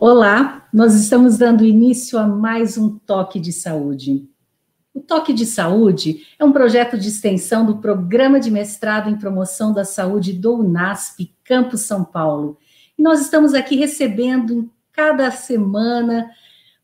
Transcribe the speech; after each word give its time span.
Olá, 0.00 0.68
nós 0.72 0.94
estamos 0.94 1.38
dando 1.38 1.64
início 1.64 2.20
a 2.20 2.24
mais 2.24 2.78
um 2.78 2.96
Toque 3.00 3.40
de 3.40 3.52
Saúde. 3.52 4.28
O 4.94 5.00
Toque 5.00 5.32
de 5.32 5.44
Saúde 5.44 6.24
é 6.38 6.44
um 6.44 6.52
projeto 6.52 6.96
de 6.96 7.08
extensão 7.08 7.66
do 7.66 7.78
Programa 7.78 8.38
de 8.38 8.48
Mestrado 8.48 9.10
em 9.10 9.18
Promoção 9.18 9.72
da 9.72 9.84
Saúde 9.84 10.34
do 10.34 10.54
UNASP, 10.54 11.34
Campus 11.42 11.80
São 11.80 12.04
Paulo. 12.04 12.58
E 12.96 13.02
nós 13.02 13.20
estamos 13.20 13.54
aqui 13.54 13.74
recebendo 13.74 14.52
em 14.52 14.70
cada 14.92 15.32
semana 15.32 16.30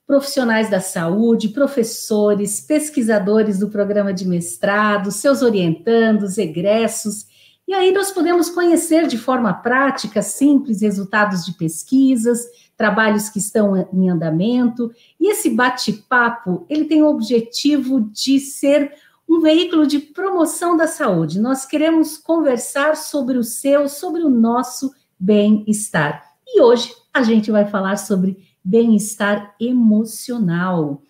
profissionais 0.05 0.69
da 0.69 0.80
saúde, 0.80 1.50
professores, 1.50 2.60
pesquisadores 2.60 3.60
do 3.60 3.70
programa 3.70 4.12
de 4.12 4.27
mestrado, 4.27 5.12
seus 5.12 5.41
orientandos, 5.41 6.36
egressos. 6.36 7.27
E 7.66 7.74
aí 7.74 7.92
nós 7.92 8.10
podemos 8.10 8.50
conhecer 8.50 9.06
de 9.06 9.16
forma 9.16 9.55
prática, 9.55 10.20
simples, 10.20 10.83
resultados 10.83 11.46
de 11.46 11.52
pesquisas 11.52 12.63
trabalhos 12.77 13.28
que 13.28 13.38
estão 13.38 13.77
em 13.92 14.09
andamento. 14.09 14.91
E 15.19 15.30
esse 15.30 15.51
bate-papo, 15.51 16.66
ele 16.69 16.84
tem 16.84 17.02
o 17.02 17.09
objetivo 17.09 18.00
de 18.12 18.38
ser 18.41 18.92
um 19.28 19.41
veículo 19.41 19.87
de 19.87 19.98
promoção 19.98 20.77
da 20.77 20.87
saúde. 20.87 21.41
Nós 21.41 21.64
queremos 21.64 22.16
conversar 22.16 22.97
sobre 22.97 23.38
o 23.38 23.45
seu, 23.45 23.88
sobre 23.88 24.23
o 24.23 24.30
nosso 24.30 24.92
bem-estar. 25.19 26.22
E 26.47 26.61
hoje 26.61 26.92
a 27.12 27.22
gente 27.22 27.50
vai 27.50 27.66
falar 27.66 27.97
sobre 27.97 28.36
bem-estar 28.62 29.55
emocional. 29.61 31.03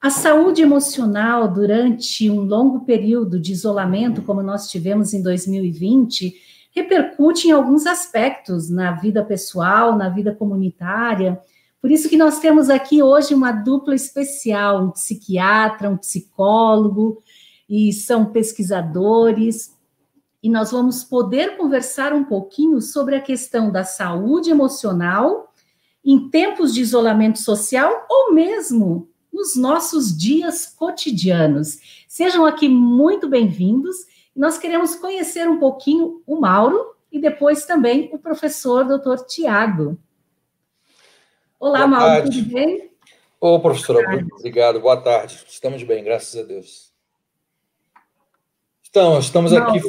A 0.00 0.08
saúde 0.08 0.62
emocional 0.62 1.46
durante 1.52 2.30
um 2.30 2.40
longo 2.40 2.86
período 2.86 3.38
de 3.38 3.52
isolamento, 3.52 4.22
como 4.22 4.42
nós 4.42 4.70
tivemos 4.70 5.12
em 5.12 5.22
2020, 5.22 6.34
repercute 6.70 7.48
em 7.48 7.52
alguns 7.52 7.86
aspectos 7.86 8.70
na 8.70 8.92
vida 8.92 9.24
pessoal, 9.24 9.96
na 9.96 10.08
vida 10.08 10.34
comunitária. 10.34 11.40
Por 11.80 11.90
isso 11.90 12.08
que 12.08 12.16
nós 12.16 12.38
temos 12.38 12.70
aqui 12.70 13.02
hoje 13.02 13.34
uma 13.34 13.52
dupla 13.52 13.94
especial, 13.94 14.84
um 14.84 14.90
psiquiatra, 14.90 15.88
um 15.88 15.96
psicólogo, 15.96 17.22
e 17.68 17.92
são 17.92 18.26
pesquisadores. 18.26 19.74
E 20.42 20.48
nós 20.48 20.70
vamos 20.70 21.04
poder 21.04 21.56
conversar 21.56 22.12
um 22.12 22.24
pouquinho 22.24 22.80
sobre 22.80 23.14
a 23.14 23.20
questão 23.20 23.70
da 23.70 23.84
saúde 23.84 24.50
emocional 24.50 25.52
em 26.04 26.30
tempos 26.30 26.72
de 26.72 26.80
isolamento 26.80 27.38
social 27.38 28.06
ou 28.08 28.32
mesmo 28.32 29.08
nos 29.32 29.54
nossos 29.54 30.16
dias 30.16 30.66
cotidianos. 30.66 31.78
Sejam 32.08 32.44
aqui 32.44 32.68
muito 32.68 33.28
bem-vindos 33.28 34.09
nós 34.34 34.58
queremos 34.58 34.94
conhecer 34.96 35.48
um 35.48 35.58
pouquinho 35.58 36.22
o 36.26 36.40
Mauro 36.40 36.94
e 37.10 37.20
depois 37.20 37.64
também 37.64 38.10
o 38.12 38.18
professor 38.18 38.84
doutor 38.84 39.26
Tiago. 39.26 39.98
Olá, 41.58 41.80
Boa 41.80 41.88
Mauro, 41.88 42.22
tarde. 42.22 42.42
tudo 42.42 42.54
bem? 42.54 42.90
Ô, 43.40 43.58
professora, 43.60 44.08
muito 44.08 44.34
obrigado. 44.34 44.80
Boa 44.80 44.96
tarde. 44.96 45.44
Estamos 45.48 45.82
bem, 45.82 46.04
graças 46.04 46.38
a 46.38 46.42
Deus. 46.42 46.92
Então, 48.88 49.18
estamos 49.18 49.52
Mauro, 49.52 49.78
aqui. 49.78 49.80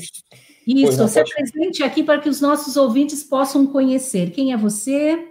Isso, 0.66 0.98
não, 0.98 1.08
se 1.08 1.20
apresente 1.20 1.84
aqui 1.84 2.04
para 2.04 2.20
que 2.20 2.30
os 2.30 2.40
nossos 2.40 2.78
ouvintes 2.78 3.24
possam 3.24 3.66
conhecer. 3.66 4.32
Quem 4.32 4.54
é 4.54 4.58
você? 4.58 5.30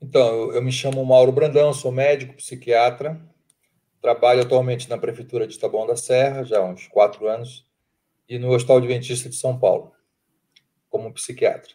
Então, 0.00 0.52
eu 0.52 0.62
me 0.62 0.72
chamo 0.72 1.04
Mauro 1.04 1.32
Brandão, 1.32 1.72
sou 1.72 1.90
médico, 1.90 2.34
psiquiatra, 2.34 3.20
trabalho 4.00 4.42
atualmente 4.42 4.88
na 4.88 4.96
Prefeitura 4.96 5.46
de 5.46 5.58
Taboão 5.58 5.86
da 5.86 5.96
Serra, 5.96 6.44
já 6.44 6.58
há 6.58 6.64
uns 6.64 6.86
quatro 6.86 7.26
anos, 7.26 7.67
e 8.28 8.38
no 8.38 8.50
Hospital 8.50 8.78
Adventista 8.78 9.28
de 9.28 9.36
São 9.36 9.58
Paulo, 9.58 9.92
como 10.90 11.12
psiquiatra. 11.12 11.72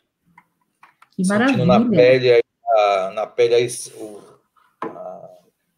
Que 1.11 1.27
maravilha. 1.27 1.57
Sentindo 1.57 1.65
na 1.65 1.89
pele, 1.89 2.43
a, 2.65 3.11
na 3.15 3.27
pele 3.27 3.55
a, 3.55 4.87
a 4.87 5.29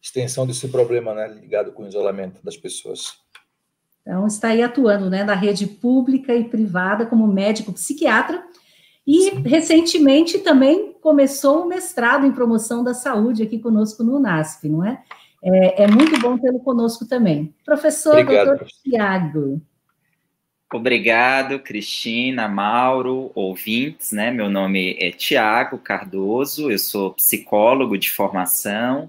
extensão 0.02 0.46
desse 0.46 0.68
problema 0.68 1.14
né, 1.14 1.28
ligado 1.28 1.72
com 1.72 1.84
o 1.84 1.88
isolamento 1.88 2.44
das 2.44 2.56
pessoas. 2.56 3.18
Então, 4.02 4.26
está 4.26 4.48
aí 4.48 4.62
atuando 4.62 5.10
né, 5.10 5.24
na 5.24 5.34
rede 5.34 5.66
pública 5.66 6.34
e 6.34 6.44
privada 6.44 7.06
como 7.06 7.26
médico 7.26 7.72
psiquiatra 7.72 8.44
e 9.06 9.30
Sim. 9.30 9.42
recentemente 9.42 10.38
também 10.38 10.92
começou 11.00 11.62
o 11.62 11.68
mestrado 11.68 12.26
em 12.26 12.32
promoção 12.32 12.82
da 12.82 12.92
saúde 12.92 13.42
aqui 13.42 13.58
conosco 13.58 14.02
no 14.02 14.16
UNASP, 14.16 14.68
não 14.68 14.84
é? 14.84 15.02
É, 15.42 15.84
é 15.84 15.86
muito 15.86 16.18
bom 16.20 16.36
tê-lo 16.38 16.58
conosco 16.60 17.06
também. 17.06 17.54
Professor 17.64 18.18
Obrigado, 18.18 18.46
doutor 18.46 18.66
Tiago. 18.82 19.62
Obrigado, 20.72 21.60
Cristina, 21.60 22.48
Mauro, 22.48 23.30
ouvintes, 23.36 24.10
né? 24.10 24.32
Meu 24.32 24.50
nome 24.50 24.96
é 24.98 25.12
Tiago 25.12 25.78
Cardoso, 25.78 26.72
eu 26.72 26.78
sou 26.78 27.14
psicólogo 27.14 27.96
de 27.96 28.10
formação, 28.10 29.08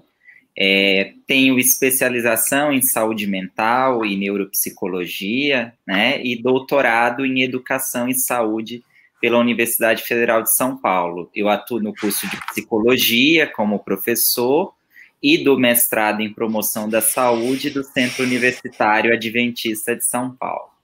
é, 0.56 1.14
tenho 1.26 1.58
especialização 1.58 2.72
em 2.72 2.80
saúde 2.80 3.26
mental 3.26 4.06
e 4.06 4.16
neuropsicologia, 4.16 5.74
né? 5.84 6.22
E 6.24 6.40
doutorado 6.40 7.26
em 7.26 7.42
educação 7.42 8.08
e 8.08 8.14
saúde 8.14 8.84
pela 9.20 9.38
Universidade 9.38 10.04
Federal 10.04 10.42
de 10.44 10.54
São 10.54 10.76
Paulo. 10.76 11.28
Eu 11.34 11.48
atuo 11.48 11.80
no 11.80 11.92
curso 11.92 12.28
de 12.30 12.36
psicologia 12.46 13.48
como 13.48 13.80
professor 13.80 14.72
e 15.20 15.36
do 15.36 15.58
mestrado 15.58 16.20
em 16.20 16.32
promoção 16.32 16.88
da 16.88 17.00
saúde 17.00 17.68
do 17.68 17.82
Centro 17.82 18.22
Universitário 18.22 19.12
Adventista 19.12 19.96
de 19.96 20.04
São 20.04 20.30
Paulo. 20.30 20.77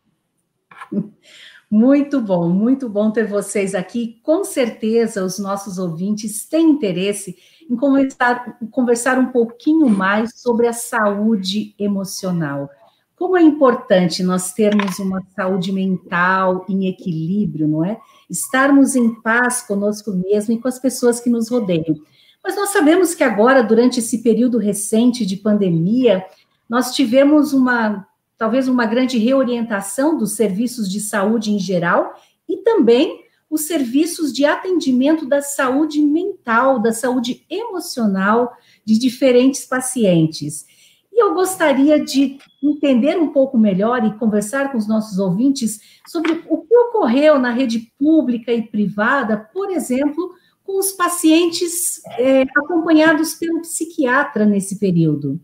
Muito 1.70 2.20
bom, 2.20 2.50
muito 2.50 2.88
bom 2.88 3.10
ter 3.10 3.26
vocês 3.26 3.74
aqui. 3.74 4.20
Com 4.22 4.44
certeza 4.44 5.24
os 5.24 5.38
nossos 5.38 5.78
ouvintes 5.78 6.46
têm 6.46 6.70
interesse 6.70 7.36
em 7.68 7.74
conversar, 7.74 8.58
conversar 8.70 9.18
um 9.18 9.32
pouquinho 9.32 9.88
mais 9.88 10.40
sobre 10.40 10.68
a 10.68 10.72
saúde 10.72 11.74
emocional. 11.78 12.70
Como 13.16 13.36
é 13.36 13.42
importante 13.42 14.22
nós 14.22 14.52
termos 14.52 14.98
uma 14.98 15.22
saúde 15.34 15.72
mental 15.72 16.64
em 16.68 16.88
equilíbrio, 16.88 17.66
não 17.66 17.84
é? 17.84 17.98
Estarmos 18.30 18.94
em 18.94 19.20
paz 19.20 19.62
conosco 19.62 20.12
mesmo 20.12 20.54
e 20.54 20.58
com 20.58 20.68
as 20.68 20.78
pessoas 20.78 21.18
que 21.18 21.30
nos 21.30 21.48
rodeiam. 21.48 21.96
Mas 22.42 22.56
nós 22.56 22.70
sabemos 22.70 23.14
que 23.14 23.24
agora, 23.24 23.62
durante 23.62 24.00
esse 24.00 24.22
período 24.22 24.58
recente 24.58 25.24
de 25.24 25.36
pandemia, 25.36 26.24
nós 26.68 26.94
tivemos 26.94 27.52
uma 27.52 28.06
talvez 28.36 28.68
uma 28.68 28.86
grande 28.86 29.18
reorientação 29.18 30.16
dos 30.16 30.32
serviços 30.32 30.90
de 30.90 31.00
saúde 31.00 31.52
em 31.52 31.58
geral 31.58 32.14
e 32.48 32.58
também 32.58 33.24
os 33.48 33.62
serviços 33.62 34.32
de 34.32 34.44
atendimento 34.44 35.26
da 35.26 35.40
saúde 35.40 36.00
mental, 36.00 36.80
da 36.80 36.92
saúde 36.92 37.44
emocional 37.48 38.52
de 38.84 38.98
diferentes 38.98 39.64
pacientes. 39.64 40.66
E 41.12 41.22
eu 41.22 41.34
gostaria 41.34 42.04
de 42.04 42.38
entender 42.60 43.16
um 43.16 43.28
pouco 43.28 43.56
melhor 43.56 44.04
e 44.04 44.18
conversar 44.18 44.72
com 44.72 44.78
os 44.78 44.88
nossos 44.88 45.20
ouvintes 45.20 45.78
sobre 46.08 46.42
o 46.48 46.62
que 46.62 46.76
ocorreu 46.76 47.38
na 47.38 47.50
rede 47.50 47.92
pública 47.96 48.52
e 48.52 48.62
privada, 48.62 49.36
por 49.36 49.70
exemplo, 49.70 50.34
com 50.64 50.78
os 50.78 50.90
pacientes 50.90 52.02
é, 52.18 52.42
acompanhados 52.56 53.34
pelo 53.34 53.60
psiquiatra 53.60 54.44
nesse 54.44 54.80
período. 54.80 55.40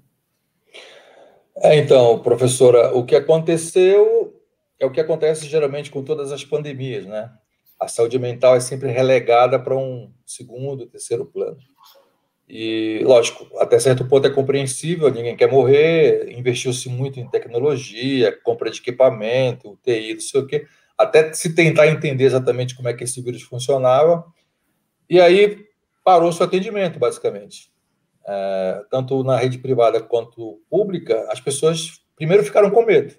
É, 1.63 1.77
então, 1.77 2.19
professora, 2.21 2.95
o 2.95 3.05
que 3.05 3.15
aconteceu 3.15 4.35
é 4.79 4.87
o 4.87 4.91
que 4.91 5.01
acontece 5.01 5.47
geralmente 5.47 5.91
com 5.91 6.03
todas 6.03 6.33
as 6.33 6.43
pandemias, 6.43 7.05
né? 7.05 7.31
A 7.79 7.87
saúde 7.87 8.19
mental 8.19 8.57
é 8.57 8.61
sempre 8.61 8.91
relegada 8.91 9.59
para 9.59 9.77
um 9.77 10.11
segundo, 10.25 10.87
terceiro 10.87 11.27
plano. 11.27 11.59
E, 12.49 13.03
lógico, 13.05 13.47
até 13.59 13.79
certo 13.79 14.09
ponto 14.09 14.27
é 14.27 14.31
compreensível, 14.31 15.13
ninguém 15.13 15.37
quer 15.37 15.51
morrer, 15.53 16.33
investiu-se 16.33 16.89
muito 16.89 17.21
em 17.21 17.29
tecnologia, 17.29 18.37
compra 18.43 18.71
de 18.71 18.81
equipamento, 18.81 19.73
UTI, 19.73 20.15
não 20.15 20.21
sei 20.21 20.41
o 20.41 20.47
quê, 20.47 20.67
até 20.97 21.33
se 21.33 21.55
tentar 21.55 21.89
entender 21.89 22.25
exatamente 22.25 22.75
como 22.75 22.89
é 22.89 22.95
que 22.95 23.05
esse 23.05 23.21
vírus 23.23 23.43
funcionava, 23.43 24.25
e 25.09 25.21
aí 25.21 25.59
parou 26.03 26.33
seu 26.33 26.47
atendimento, 26.47 26.99
basicamente 26.99 27.70
é, 28.33 28.85
tanto 28.89 29.25
na 29.25 29.37
rede 29.37 29.59
privada 29.59 30.01
quanto 30.01 30.61
pública, 30.71 31.27
as 31.31 31.41
pessoas 31.41 32.01
primeiro 32.15 32.45
ficaram 32.45 32.71
com 32.71 32.85
medo. 32.85 33.13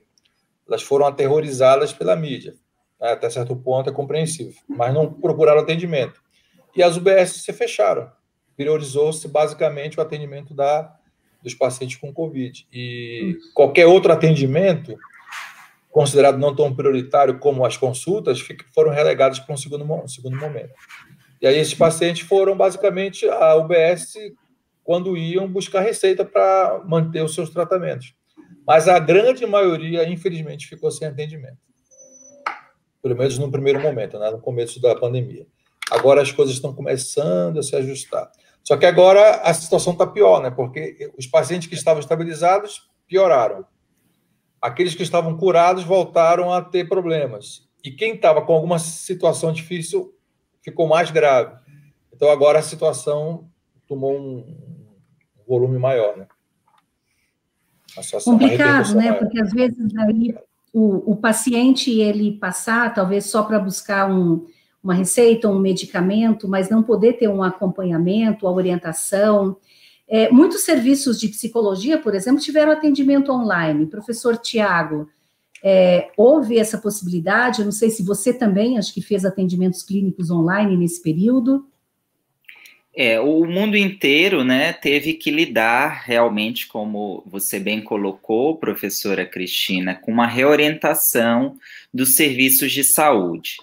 Elas 0.66 0.82
foram 0.82 1.06
aterrorizadas 1.06 1.92
pela 1.92 2.16
mídia. 2.16 2.56
Né? 3.00 3.12
Até 3.12 3.30
certo 3.30 3.54
ponto 3.54 3.90
é 3.90 3.94
compreensível, 3.94 4.54
mas 4.70 4.94
não 4.94 5.12
procuraram 5.12 5.60
atendimento. 5.60 6.22
E 6.74 6.82
as 6.82 6.96
UBS 6.96 7.44
se 7.44 7.52
fecharam. 7.52 8.10
Priorizou-se 8.56 9.28
basicamente 9.28 10.00
o 10.00 10.02
atendimento 10.02 10.54
da, 10.54 10.96
dos 11.44 11.54
pacientes 11.54 11.98
com 11.98 12.14
Covid. 12.14 12.66
E 12.72 13.38
qualquer 13.54 13.88
outro 13.88 14.14
atendimento, 14.14 14.98
considerado 15.92 16.38
não 16.38 16.56
tão 16.56 16.74
prioritário 16.74 17.38
como 17.38 17.66
as 17.66 17.76
consultas, 17.76 18.42
foram 18.74 18.92
relegados 18.92 19.40
para 19.40 19.54
um 19.54 19.58
segundo, 19.58 19.84
um 19.84 20.08
segundo 20.08 20.38
momento. 20.38 20.72
E 21.42 21.48
aí 21.48 21.58
esses 21.58 21.74
pacientes 21.74 22.26
foram 22.26 22.56
basicamente 22.56 23.28
a 23.28 23.56
UBS 23.56 24.14
quando 24.84 25.16
iam 25.18 25.48
buscar 25.48 25.82
receita 25.82 26.26
para 26.26 26.82
manter 26.86 27.24
os 27.24 27.34
seus 27.34 27.50
tratamentos. 27.50 28.16
Mas 28.66 28.88
a 28.88 29.00
grande 29.00 29.46
maioria, 29.46 30.08
infelizmente, 30.08 30.68
ficou 30.68 30.92
sem 30.92 31.08
atendimento. 31.08 31.58
Pelo 33.02 33.16
menos 33.16 33.38
no 33.38 33.52
primeiro 33.52 33.82
momento, 33.82 34.20
né, 34.20 34.30
no 34.30 34.40
começo 34.40 34.82
da 34.82 34.96
pandemia. 34.96 35.46
Agora 35.90 36.22
as 36.22 36.32
coisas 36.32 36.56
estão 36.56 36.74
começando 36.74 37.60
a 37.60 37.64
se 37.64 37.76
ajustar. 37.76 38.32
Só 38.64 38.78
que 38.78 38.86
agora 38.86 39.42
a 39.42 39.54
situação 39.54 39.94
está 39.94 40.06
pior, 40.06 40.42
né? 40.42 40.52
Porque 40.52 41.12
os 41.18 41.26
pacientes 41.26 41.68
que 41.68 41.74
estavam 41.74 42.00
estabilizados 42.00 42.90
pioraram. 43.08 43.66
Aqueles 44.62 44.94
que 44.94 45.04
estavam 45.04 45.36
curados 45.36 45.84
voltaram 45.84 46.54
a 46.54 46.62
ter 46.62 46.88
problemas. 46.88 47.68
E 47.84 47.90
quem 47.90 48.14
estava 48.14 48.44
com 48.44 48.54
alguma 48.54 48.78
situação 48.78 49.52
difícil 49.52 50.16
ficou 50.64 50.88
mais 50.88 51.10
grave. 51.10 51.56
Então 52.14 52.30
agora 52.30 52.60
a 52.60 52.64
situação 52.64 53.50
tomou 53.88 54.16
um 54.16 54.71
volume 55.52 55.78
maior, 55.78 56.16
né? 56.18 56.28
Complicado, 58.24 58.96
né? 58.96 59.10
Maior. 59.10 59.20
Porque 59.20 59.42
às 59.42 59.52
vezes 59.52 59.96
aí 59.98 60.34
o, 60.74 61.12
o 61.12 61.16
paciente 61.18 62.00
ele 62.00 62.38
passar, 62.38 62.94
talvez 62.94 63.26
só 63.26 63.44
para 63.44 63.60
buscar 63.60 64.10
um, 64.10 64.46
uma 64.82 64.94
receita, 64.94 65.50
um 65.50 65.60
medicamento, 65.60 66.48
mas 66.48 66.70
não 66.70 66.82
poder 66.82 67.14
ter 67.14 67.28
um 67.28 67.44
acompanhamento, 67.44 68.48
a 68.48 68.52
orientação. 68.52 69.58
É, 70.08 70.32
muitos 70.32 70.62
serviços 70.62 71.20
de 71.20 71.28
psicologia, 71.28 71.98
por 71.98 72.16
exemplo, 72.16 72.42
tiveram 72.42 72.72
atendimento 72.72 73.32
online. 73.32 73.86
Professor 73.86 74.38
Tiago, 74.38 75.10
é, 75.62 76.10
houve 76.16 76.58
essa 76.58 76.78
possibilidade? 76.78 77.60
Eu 77.60 77.66
não 77.66 77.74
sei 77.74 77.90
se 77.90 78.04
você 78.04 78.34
também, 78.34 78.78
acho 78.78 78.94
que 78.94 79.02
fez 79.02 79.26
atendimentos 79.26 79.84
clínicos 79.84 80.32
online 80.32 80.78
nesse 80.78 81.02
período. 81.02 81.66
É, 82.94 83.20
o 83.22 83.46
mundo 83.46 83.78
inteiro, 83.78 84.44
né, 84.44 84.74
teve 84.74 85.14
que 85.14 85.32
lidar 85.32 86.04
realmente, 86.06 86.68
como 86.68 87.24
você 87.26 87.58
bem 87.58 87.82
colocou, 87.82 88.58
professora 88.58 89.26
Cristina, 89.26 89.96
com 89.96 90.12
uma 90.12 90.28
reorientação 90.28 91.58
dos 91.94 92.16
serviços 92.16 92.72
de 92.72 92.84
saúde. 92.84 93.56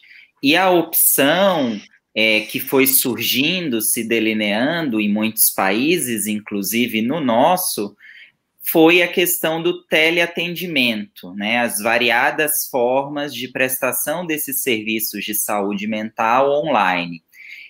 E 0.42 0.56
a 0.56 0.70
opção 0.70 1.78
é, 2.14 2.40
que 2.40 2.58
foi 2.58 2.86
surgindo, 2.86 3.82
se 3.82 4.02
delineando 4.02 5.00
em 5.00 5.12
muitos 5.12 5.52
países, 5.54 6.26
inclusive 6.26 7.02
no 7.02 7.20
nosso, 7.20 7.94
foi 8.70 9.02
a 9.02 9.08
questão 9.08 9.62
do 9.62 9.82
teleatendimento, 9.84 11.34
né? 11.34 11.58
As 11.58 11.78
variadas 11.80 12.68
formas 12.70 13.34
de 13.34 13.48
prestação 13.48 14.26
desses 14.26 14.62
serviços 14.62 15.24
de 15.24 15.34
saúde 15.34 15.86
mental 15.86 16.50
online. 16.50 17.22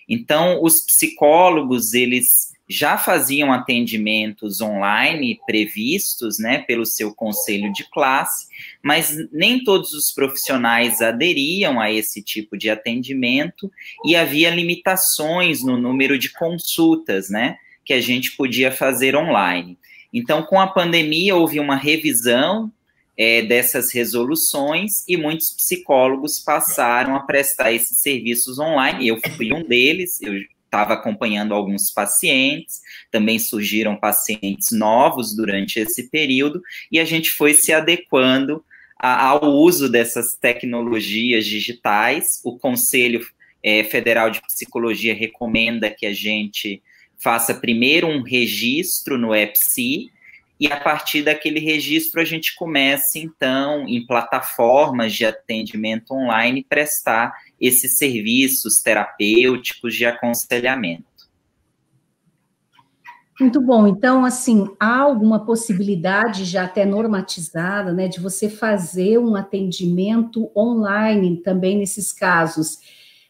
Então, 0.09 0.59
os 0.63 0.81
psicólogos, 0.81 1.93
eles 1.93 2.49
já 2.67 2.97
faziam 2.97 3.51
atendimentos 3.51 4.61
online 4.61 5.39
previstos, 5.45 6.37
né, 6.37 6.59
pelo 6.59 6.85
seu 6.85 7.13
conselho 7.13 7.73
de 7.73 7.89
classe, 7.89 8.47
mas 8.83 9.15
nem 9.31 9.63
todos 9.63 9.93
os 9.93 10.11
profissionais 10.11 11.01
aderiam 11.01 11.79
a 11.79 11.91
esse 11.91 12.21
tipo 12.21 12.55
de 12.55 12.69
atendimento 12.69 13.71
e 14.05 14.15
havia 14.15 14.51
limitações 14.51 15.63
no 15.63 15.77
número 15.77 16.17
de 16.17 16.31
consultas, 16.31 17.29
né, 17.29 17.57
que 17.83 17.93
a 17.93 18.01
gente 18.01 18.35
podia 18.37 18.71
fazer 18.71 19.15
online. 19.15 19.79
Então, 20.13 20.43
com 20.43 20.59
a 20.59 20.67
pandemia, 20.67 21.35
houve 21.35 21.59
uma 21.59 21.75
revisão 21.75 22.71
é, 23.19 23.41
dessas 23.41 23.91
resoluções 23.91 25.03
e 25.05 25.17
muitos 25.17 25.51
psicólogos 25.51 26.39
passaram 26.39 27.17
a 27.17 27.19
prestar 27.19 27.73
esses 27.73 27.97
serviços 27.97 28.59
online. 28.59 29.09
Eu 29.09 29.19
fui 29.35 29.51
um 29.51 29.61
deles, 29.61 30.21
eu 30.21 30.35
estava 30.63 30.93
acompanhando 30.93 31.53
alguns 31.53 31.91
pacientes, 31.91 32.79
também 33.11 33.37
surgiram 33.37 33.97
pacientes 33.97 34.71
novos 34.71 35.35
durante 35.35 35.81
esse 35.81 36.09
período, 36.09 36.61
e 36.89 36.97
a 36.97 37.03
gente 37.03 37.31
foi 37.31 37.53
se 37.53 37.73
adequando 37.73 38.63
a, 38.97 39.25
ao 39.25 39.51
uso 39.51 39.91
dessas 39.91 40.35
tecnologias 40.35 41.45
digitais. 41.45 42.39
O 42.41 42.57
Conselho 42.57 43.19
é, 43.61 43.83
Federal 43.83 44.29
de 44.31 44.41
Psicologia 44.43 45.13
recomenda 45.13 45.89
que 45.89 46.05
a 46.05 46.13
gente 46.13 46.81
faça 47.17 47.53
primeiro 47.53 48.07
um 48.07 48.21
registro 48.21 49.17
no 49.17 49.35
EPSI, 49.35 50.09
e 50.59 50.67
a 50.67 50.77
partir 50.77 51.23
daquele 51.23 51.59
registro 51.59 52.19
a 52.19 52.25
gente 52.25 52.55
começa, 52.55 53.17
então, 53.17 53.87
em 53.87 54.05
plataformas 54.05 55.13
de 55.13 55.25
atendimento 55.25 56.13
online, 56.13 56.65
prestar 56.67 57.33
esses 57.59 57.97
serviços 57.97 58.75
terapêuticos 58.75 59.95
de 59.95 60.05
aconselhamento. 60.05 61.07
Muito 63.39 63.61
bom. 63.61 63.87
Então, 63.87 64.25
assim, 64.25 64.67
há 64.77 64.97
alguma 64.97 65.45
possibilidade 65.45 66.43
já 66.43 66.65
até 66.65 66.85
normatizada, 66.85 67.93
né, 67.93 68.09
de 68.09 68.19
você 68.19 68.49
fazer 68.49 69.17
um 69.17 69.33
atendimento 69.33 70.51
online 70.53 71.37
também 71.37 71.77
nesses 71.77 72.11
casos. 72.11 72.79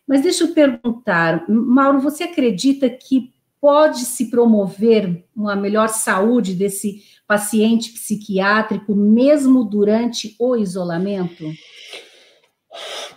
Mas 0.08 0.24
deixa 0.24 0.46
eu 0.46 0.54
perguntar, 0.56 1.48
Mauro, 1.48 2.00
você 2.00 2.24
acredita 2.24 2.90
que 2.90 3.32
pode 3.62 4.00
se 4.00 4.30
promover 4.30 5.26
uma 5.36 5.56
melhor 5.56 5.90
saúde 5.90 6.54
desse 6.54 7.04
paciente 7.28 7.92
psiquiátrico, 7.92 8.96
mesmo 8.96 9.64
durante 9.64 10.36
o 10.40 10.56
isolamento? 10.56 11.46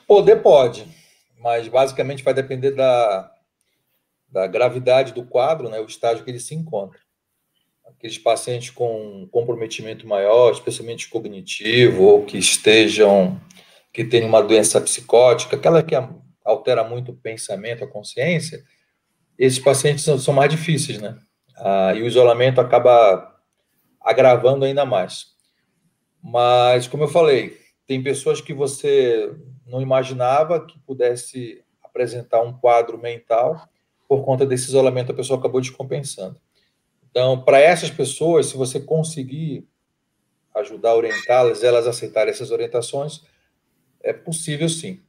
Poder 0.06 0.42
pode, 0.42 0.86
mas 1.40 1.68
basicamente 1.68 2.22
vai 2.22 2.34
depender 2.34 2.72
da, 2.72 3.30
da 4.28 4.46
gravidade 4.46 5.12
do 5.12 5.24
quadro, 5.24 5.68
né, 5.68 5.78
o 5.80 5.86
estágio 5.86 6.24
que 6.24 6.30
ele 6.30 6.40
se 6.40 6.54
encontra. 6.54 6.98
Aqueles 7.86 8.18
pacientes 8.18 8.70
com 8.70 9.28
comprometimento 9.30 10.06
maior, 10.06 10.52
especialmente 10.52 11.08
cognitivo, 11.08 12.04
ou 12.04 12.24
que 12.24 12.38
estejam, 12.38 13.40
que 13.92 14.04
tenham 14.04 14.28
uma 14.28 14.42
doença 14.42 14.80
psicótica, 14.80 15.56
aquela 15.56 15.82
que 15.82 15.94
altera 16.44 16.82
muito 16.82 17.12
o 17.12 17.16
pensamento, 17.16 17.84
a 17.84 17.88
consciência, 17.88 18.64
esses 19.38 19.58
pacientes 19.58 20.04
são, 20.04 20.34
mais 20.34 20.50
difíceis, 20.50 21.00
né? 21.00 21.18
Ah, 21.56 21.94
e 21.94 22.02
o 22.02 22.06
isolamento 22.06 22.60
acaba 22.60 23.36
agravando 24.00 24.64
ainda 24.64 24.84
mais. 24.84 25.32
Mas, 26.22 26.86
como 26.86 27.04
eu 27.04 27.08
falei, 27.08 27.58
tem 27.86 28.02
pessoas 28.02 28.40
que 28.40 28.54
você 28.54 29.34
não 29.66 29.80
imaginava 29.80 30.64
que 30.64 30.78
pudesse 30.80 31.64
apresentar 31.82 32.40
um 32.42 32.52
quadro 32.52 32.98
mental 32.98 33.68
por 34.08 34.24
conta 34.24 34.44
desse 34.44 34.68
isolamento, 34.68 35.12
a 35.12 35.14
pessoa 35.14 35.38
acabou 35.38 35.60
descompensando. 35.60 36.38
Então, 37.10 37.42
para 37.42 37.58
essas 37.58 37.90
pessoas, 37.90 38.46
se 38.46 38.56
você 38.56 38.80
conseguir 38.80 39.66
ajudar 40.54 40.90
a 40.90 40.96
orientá-las, 40.96 41.62
elas 41.62 41.86
aceitarem 41.86 42.30
essas 42.30 42.50
orientações, 42.50 43.22
é 44.02 44.12
possível 44.12 44.68
sim. 44.68 45.00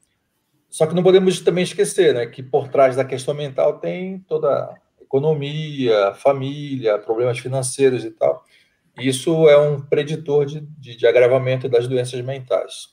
Só 0.73 0.87
que 0.87 0.95
não 0.95 1.03
podemos 1.03 1.39
também 1.39 1.63
esquecer 1.63 2.15
né, 2.15 2.25
que 2.25 2.41
por 2.41 2.67
trás 2.67 2.95
da 2.95 3.05
questão 3.05 3.35
mental 3.35 3.77
tem 3.77 4.17
toda 4.27 4.49
a 4.49 4.75
economia, 4.99 6.15
família, 6.15 6.97
problemas 6.97 7.37
financeiros 7.37 8.03
e 8.03 8.09
tal. 8.09 8.43
Isso 8.97 9.47
é 9.47 9.55
um 9.55 9.79
preditor 9.79 10.47
de, 10.47 10.61
de, 10.79 10.97
de 10.97 11.05
agravamento 11.05 11.69
das 11.69 11.87
doenças 11.87 12.19
mentais. 12.21 12.87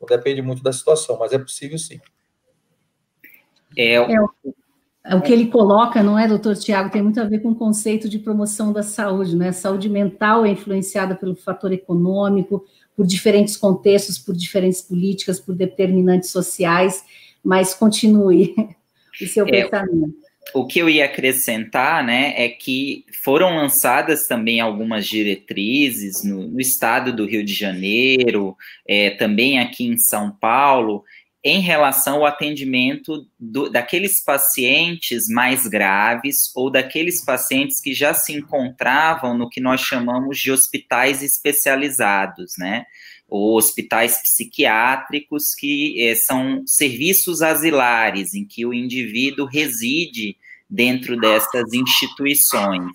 Não 0.00 0.06
depende 0.06 0.40
muito 0.40 0.62
da 0.62 0.72
situação, 0.72 1.18
mas 1.18 1.32
é 1.32 1.38
possível 1.40 1.76
sim. 1.76 1.98
É, 3.76 3.94
é, 3.94 4.14
é, 5.06 5.16
o 5.16 5.20
que 5.20 5.32
ele 5.32 5.48
coloca, 5.48 6.04
não 6.04 6.16
é, 6.16 6.28
doutor 6.28 6.54
Tiago, 6.54 6.90
tem 6.90 7.02
muito 7.02 7.20
a 7.20 7.24
ver 7.24 7.40
com 7.40 7.50
o 7.50 7.56
conceito 7.56 8.08
de 8.08 8.20
promoção 8.20 8.72
da 8.72 8.84
saúde, 8.84 9.34
né? 9.34 9.48
A 9.48 9.52
saúde 9.52 9.88
mental 9.88 10.46
é 10.46 10.50
influenciada 10.50 11.16
pelo 11.16 11.34
fator 11.34 11.72
econômico, 11.72 12.64
por 12.96 13.06
diferentes 13.06 13.56
contextos, 13.56 14.18
por 14.18 14.34
diferentes 14.34 14.80
políticas, 14.80 15.38
por 15.38 15.54
determinantes 15.54 16.30
sociais, 16.30 17.04
mas 17.44 17.74
continue 17.74 18.54
o 19.20 19.26
seu 19.26 19.46
é, 19.46 19.50
pensamento. 19.50 20.14
o 20.54 20.66
que 20.66 20.78
eu 20.78 20.88
ia 20.88 21.04
acrescentar, 21.04 22.02
né, 22.02 22.32
é 22.36 22.48
que 22.48 23.04
foram 23.22 23.54
lançadas 23.54 24.26
também 24.26 24.60
algumas 24.60 25.06
diretrizes 25.06 26.24
no, 26.24 26.48
no 26.48 26.60
estado 26.60 27.14
do 27.14 27.26
Rio 27.26 27.44
de 27.44 27.52
Janeiro, 27.52 28.56
é, 28.88 29.10
também 29.10 29.58
aqui 29.58 29.84
em 29.86 29.98
São 29.98 30.30
Paulo, 30.30 31.04
em 31.46 31.60
relação 31.60 32.16
ao 32.16 32.26
atendimento 32.26 33.24
do, 33.38 33.70
daqueles 33.70 34.20
pacientes 34.20 35.28
mais 35.28 35.64
graves 35.68 36.50
ou 36.56 36.68
daqueles 36.68 37.24
pacientes 37.24 37.80
que 37.80 37.94
já 37.94 38.12
se 38.12 38.32
encontravam 38.32 39.38
no 39.38 39.48
que 39.48 39.60
nós 39.60 39.80
chamamos 39.80 40.40
de 40.40 40.50
hospitais 40.50 41.22
especializados, 41.22 42.54
né? 42.58 42.84
Ou 43.28 43.56
hospitais 43.56 44.20
psiquiátricos, 44.20 45.54
que 45.54 45.94
eh, 46.02 46.16
são 46.16 46.64
serviços 46.66 47.42
asilares, 47.42 48.34
em 48.34 48.44
que 48.44 48.66
o 48.66 48.74
indivíduo 48.74 49.46
reside 49.46 50.36
dentro 50.68 51.16
dessas 51.16 51.72
instituições, 51.72 52.90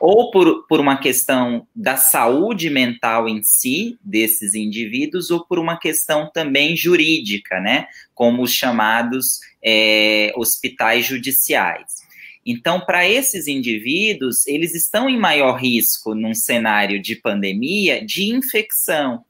ou 0.00 0.30
por, 0.30 0.66
por 0.68 0.78
uma 0.78 0.96
questão 0.96 1.66
da 1.74 1.96
saúde 1.96 2.70
mental 2.70 3.28
em 3.28 3.42
si 3.42 3.98
desses 4.02 4.54
indivíduos, 4.54 5.30
ou 5.30 5.44
por 5.44 5.58
uma 5.58 5.76
questão 5.78 6.30
também 6.32 6.76
jurídica, 6.76 7.60
né, 7.60 7.86
como 8.14 8.42
os 8.42 8.52
chamados 8.52 9.40
é, 9.62 10.32
hospitais 10.36 11.04
judiciais. 11.04 12.06
Então, 12.48 12.80
para 12.80 13.08
esses 13.08 13.48
indivíduos, 13.48 14.46
eles 14.46 14.72
estão 14.72 15.10
em 15.10 15.18
maior 15.18 15.56
risco 15.56 16.14
num 16.14 16.32
cenário 16.32 17.02
de 17.02 17.16
pandemia 17.16 18.04
de 18.04 18.32
infecção. 18.32 19.24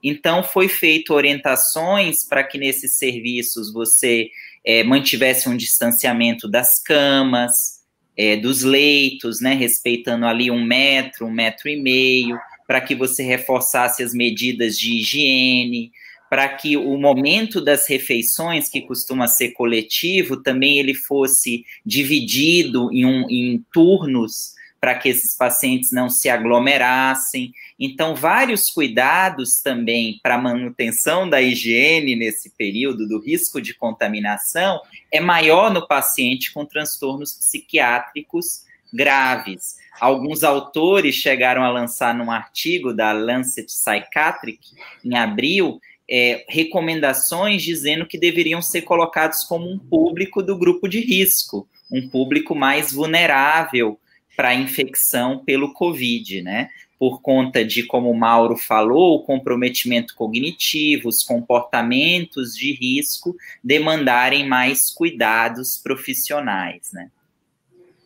Então, 0.00 0.44
foi 0.44 0.68
feito 0.68 1.12
orientações 1.12 2.24
para 2.26 2.44
que 2.44 2.58
nesses 2.58 2.96
serviços 2.96 3.72
você 3.72 4.30
é, 4.64 4.82
mantivesse 4.84 5.48
um 5.48 5.56
distanciamento 5.56 6.48
das 6.48 6.82
camas, 6.82 7.80
é, 8.16 8.36
dos 8.36 8.62
leitos, 8.62 9.40
né, 9.40 9.54
respeitando 9.54 10.26
ali 10.26 10.50
um 10.50 10.62
metro, 10.62 11.26
um 11.26 11.32
metro 11.32 11.68
e 11.68 11.80
meio, 11.80 12.38
para 12.66 12.80
que 12.80 12.94
você 12.94 13.22
reforçasse 13.22 14.02
as 14.02 14.12
medidas 14.12 14.78
de 14.78 14.98
higiene, 14.98 15.90
para 16.28 16.48
que 16.48 16.76
o 16.76 16.96
momento 16.96 17.60
das 17.60 17.88
refeições, 17.88 18.68
que 18.68 18.82
costuma 18.82 19.26
ser 19.26 19.50
coletivo, 19.50 20.40
também 20.40 20.78
ele 20.78 20.94
fosse 20.94 21.64
dividido 21.84 22.88
em, 22.92 23.04
um, 23.04 23.28
em 23.28 23.64
turnos 23.72 24.54
para 24.80 24.94
que 24.94 25.10
esses 25.10 25.36
pacientes 25.36 25.92
não 25.92 26.08
se 26.08 26.28
aglomerassem. 26.30 27.52
Então, 27.78 28.14
vários 28.14 28.70
cuidados 28.70 29.60
também 29.60 30.18
para 30.22 30.38
manutenção 30.38 31.28
da 31.28 31.40
higiene 31.42 32.16
nesse 32.16 32.50
período 32.56 33.06
do 33.06 33.20
risco 33.20 33.60
de 33.60 33.74
contaminação 33.74 34.80
é 35.12 35.20
maior 35.20 35.72
no 35.72 35.86
paciente 35.86 36.52
com 36.52 36.64
transtornos 36.64 37.34
psiquiátricos 37.34 38.64
graves. 38.92 39.76
Alguns 40.00 40.42
autores 40.42 41.14
chegaram 41.14 41.62
a 41.62 41.70
lançar 41.70 42.14
num 42.14 42.30
artigo 42.30 42.94
da 42.94 43.12
Lancet 43.12 43.66
Psychiatric, 43.66 44.60
em 45.04 45.14
abril, 45.14 45.78
é, 46.10 46.44
recomendações 46.48 47.62
dizendo 47.62 48.06
que 48.06 48.18
deveriam 48.18 48.62
ser 48.62 48.82
colocados 48.82 49.44
como 49.44 49.70
um 49.70 49.78
público 49.78 50.42
do 50.42 50.56
grupo 50.56 50.88
de 50.88 51.00
risco, 51.00 51.68
um 51.92 52.08
público 52.08 52.54
mais 52.54 52.92
vulnerável 52.92 54.00
para 54.40 54.48
a 54.48 54.54
infecção 54.54 55.44
pelo 55.44 55.74
Covid, 55.74 56.40
né? 56.40 56.70
Por 56.98 57.20
conta 57.20 57.62
de, 57.62 57.82
como 57.82 58.10
o 58.10 58.18
Mauro 58.18 58.56
falou, 58.56 59.16
o 59.16 59.22
comprometimento 59.22 60.14
cognitivo, 60.14 61.10
os 61.10 61.22
comportamentos 61.22 62.54
de 62.54 62.72
risco 62.72 63.36
demandarem 63.62 64.48
mais 64.48 64.90
cuidados 64.90 65.76
profissionais, 65.76 66.88
né? 66.94 67.10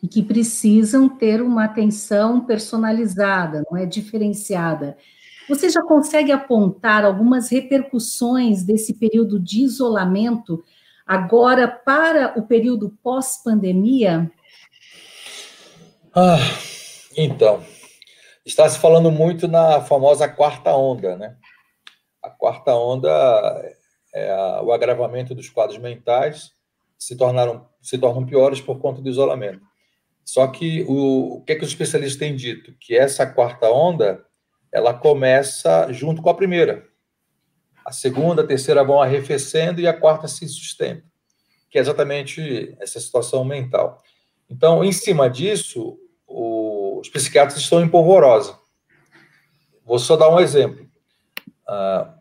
E 0.03 0.09
que 0.09 0.21
precisam 0.21 1.07
ter 1.07 1.41
uma 1.41 1.63
atenção 1.63 2.41
personalizada, 2.41 3.63
não 3.71 3.77
é 3.77 3.85
diferenciada. 3.85 4.97
Você 5.47 5.69
já 5.69 5.81
consegue 5.83 6.33
apontar 6.33 7.05
algumas 7.05 7.49
repercussões 7.49 8.61
desse 8.61 8.95
período 8.95 9.39
de 9.39 9.61
isolamento 9.61 10.61
agora 11.07 11.65
para 11.65 12.37
o 12.37 12.41
período 12.41 12.93
pós-pandemia? 13.01 14.29
Ah, 16.17 16.37
então, 17.17 17.61
está 18.45 18.69
se 18.69 18.79
falando 18.79 19.11
muito 19.11 19.49
na 19.49 19.81
famosa 19.81 20.29
quarta 20.29 20.73
onda, 20.73 21.17
né? 21.17 21.35
A 22.23 22.29
quarta 22.29 22.73
onda 22.73 23.09
é 24.13 24.31
a, 24.31 24.61
o 24.63 24.71
agravamento 24.71 25.35
dos 25.35 25.49
quadros 25.49 25.77
mentais 25.77 26.53
se 26.97 27.17
tornaram 27.17 27.67
se 27.81 27.97
tornam 27.97 28.25
piores 28.25 28.61
por 28.61 28.79
conta 28.79 29.01
do 29.01 29.09
isolamento. 29.09 29.59
Só 30.23 30.47
que 30.47 30.85
o, 30.87 31.39
o 31.39 31.41
que, 31.43 31.51
é 31.51 31.55
que 31.57 31.65
os 31.65 31.71
especialistas 31.71 32.17
têm 32.17 32.33
dito? 32.33 32.73
Que 32.79 32.95
essa 32.95 33.27
quarta 33.27 33.69
onda 33.69 34.23
ela 34.71 34.93
começa 34.93 35.91
junto 35.91 36.21
com 36.21 36.29
a 36.29 36.33
primeira. 36.33 36.87
A 37.85 37.91
segunda, 37.91 38.41
a 38.41 38.47
terceira 38.47 38.85
vão 38.85 39.01
arrefecendo 39.01 39.81
e 39.81 39.87
a 39.87 39.93
quarta 39.93 40.29
se 40.29 40.47
sustenta, 40.47 41.03
que 41.69 41.77
é 41.77 41.81
exatamente 41.81 42.73
essa 42.79 43.01
situação 43.01 43.43
mental. 43.43 44.01
Então, 44.49 44.81
em 44.81 44.93
cima 44.93 45.29
disso, 45.29 45.99
os 47.05 47.09
psiquiatras 47.09 47.59
estão 47.59 47.81
em 47.81 47.87
polvorosa. 47.87 48.57
Vou 49.85 49.99
só 49.99 50.17
dar 50.17 50.29
um 50.29 50.39
exemplo. 50.39 50.89
Uh, 51.67 52.11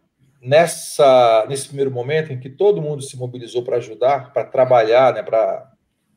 nessa, 0.42 1.46
nesse 1.48 1.68
primeiro 1.68 1.90
momento 1.90 2.32
em 2.32 2.38
que 2.38 2.50
todo 2.50 2.82
mundo 2.82 3.02
se 3.02 3.16
mobilizou 3.16 3.64
para 3.64 3.78
ajudar, 3.78 4.32
para 4.32 4.44
trabalhar, 4.44 5.14
né, 5.14 5.22
para 5.22 5.72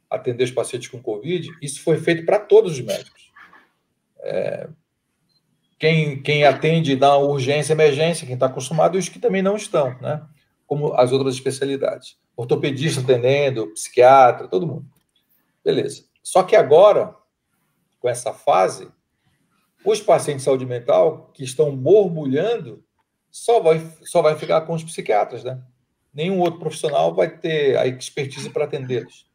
atender 0.10 0.44
os 0.44 0.52
pacientes 0.52 0.90
com 0.90 1.02
Covid, 1.02 1.50
isso 1.62 1.82
foi 1.82 1.98
feito 1.98 2.26
para 2.26 2.40
todos 2.40 2.74
os 2.74 2.82
médicos. 2.82 3.32
É, 4.20 4.68
quem, 5.80 6.22
quem 6.22 6.44
atende 6.44 6.96
na 6.98 7.16
urgência, 7.16 7.72
emergência, 7.72 8.26
quem 8.26 8.34
está 8.34 8.48
acostumado, 8.48 8.98
e 8.98 9.00
os 9.00 9.08
que 9.08 9.20
também 9.20 9.42
não 9.42 9.56
estão, 9.56 9.98
né? 10.02 10.22
Como 10.66 10.94
as 10.94 11.14
outras 11.14 11.36
especialidades. 11.36 12.18
Ortopedista 12.36 13.00
atendendo, 13.00 13.72
psiquiatra, 13.74 14.50
todo 14.50 14.68
mundo. 14.68 14.86
Beleza. 15.64 16.04
Só 16.22 16.44
que 16.44 16.56
agora, 16.56 17.16
com 18.00 18.10
essa 18.10 18.34
fase, 18.34 18.92
os 19.86 20.01
pacientes 20.01 20.42
de 20.42 20.46
saúde 20.46 20.66
mental 20.66 21.32
que 21.34 21.44
estão 21.44 21.75
borbulhando 21.75 22.84
só 23.32 23.60
vai, 23.60 23.80
só 24.04 24.22
vai 24.22 24.36
ficar 24.36 24.62
com 24.62 24.74
os 24.74 24.84
psiquiatras, 24.84 25.44
né? 25.44 25.62
Nenhum 26.13 26.39
outro 26.39 26.60
profissional 26.60 27.13
vai 27.13 27.30
ter 27.30 27.77
a 27.77 27.86
expertise 27.86 28.50
para 28.50 28.66
atendê-los. 28.66 29.27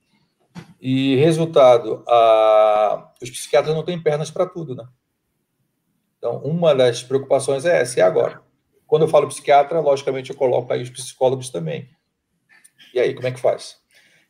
E 0.80 1.16
resultado, 1.16 2.04
a, 2.08 3.12
os 3.22 3.30
psiquiatras 3.30 3.74
não 3.74 3.84
têm 3.84 4.02
pernas 4.02 4.30
para 4.30 4.46
tudo, 4.46 4.74
né? 4.74 4.84
Então, 6.18 6.38
uma 6.38 6.74
das 6.74 7.02
preocupações 7.02 7.64
é 7.64 7.80
essa, 7.80 7.98
e 7.98 8.02
agora? 8.02 8.42
Quando 8.86 9.02
eu 9.02 9.08
falo 9.08 9.28
psiquiatra, 9.28 9.80
logicamente 9.80 10.30
eu 10.30 10.36
coloco 10.36 10.72
aí 10.72 10.82
os 10.82 10.90
psicólogos 10.90 11.50
também. 11.50 11.88
E 12.92 13.00
aí, 13.00 13.14
como 13.14 13.26
é 13.26 13.32
que 13.32 13.40
faz? 13.40 13.78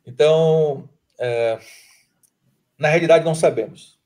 Então, 0.07 0.89
é, 1.19 1.59
na 2.79 2.89
realidade, 2.89 3.25
não 3.25 3.35
sabemos. 3.35 3.99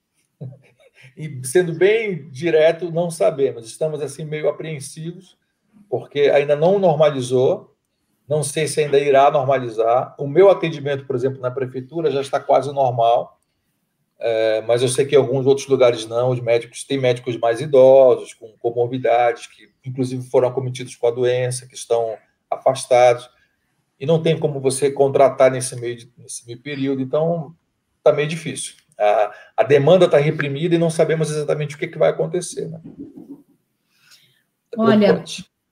E 1.17 1.41
sendo 1.45 1.73
bem 1.73 2.29
direto, 2.31 2.91
não 2.91 3.11
sabemos. 3.11 3.67
Estamos 3.67 4.01
assim 4.01 4.25
meio 4.25 4.49
apreensivos, 4.49 5.37
porque 5.89 6.21
ainda 6.21 6.55
não 6.55 6.79
normalizou. 6.79 7.75
Não 8.29 8.43
sei 8.43 8.67
se 8.67 8.81
ainda 8.81 8.99
irá 8.99 9.31
normalizar. 9.31 10.15
O 10.19 10.27
meu 10.27 10.51
atendimento, 10.51 11.07
por 11.07 11.15
exemplo, 11.15 11.41
na 11.41 11.51
prefeitura 11.51 12.11
já 12.11 12.21
está 12.21 12.41
quase 12.41 12.73
normal. 12.73 13.37
É, 14.19 14.63
mas 14.63 14.83
eu 14.83 14.89
sei 14.89 15.05
que 15.05 15.15
em 15.15 15.19
alguns 15.19 15.47
outros 15.47 15.67
lugares 15.67 16.07
não, 16.07 16.31
os 16.31 16.41
médicos 16.41 16.85
têm 16.85 16.99
médicos 16.99 17.37
mais 17.37 17.61
idosos, 17.61 18.33
com 18.33 18.49
comorbidades, 18.59 19.47
que 19.47 19.71
inclusive 19.85 20.29
foram 20.31 20.49
acometidos 20.49 20.97
com 20.97 21.07
a 21.07 21.11
doença, 21.11 21.67
que 21.67 21.75
estão 21.75 22.17
afastados, 22.51 23.29
e 24.01 24.07
não 24.07 24.23
tem 24.23 24.39
como 24.39 24.61
você 24.61 24.91
contratar 24.91 25.51
nesse 25.51 25.77
meio, 25.77 25.97
de, 25.97 26.11
nesse 26.17 26.47
meio 26.47 26.61
período, 26.61 27.03
então 27.03 27.55
está 27.99 28.13
meio 28.13 28.29
difícil. 28.29 28.75
A, 28.99 29.33
a 29.59 29.63
demanda 29.63 30.07
está 30.07 30.19
reprimida 30.19 30.75
e 30.75 30.79
não 30.79 30.91
sabemos 30.91 31.31
exatamente 31.31 31.75
o 31.75 31.79
que, 31.79 31.89
que 31.89 31.99
vai 31.99 32.11
acontecer. 32.11 32.69
Né? 32.69 32.81
É 34.73 34.81
Olha, 34.81 35.25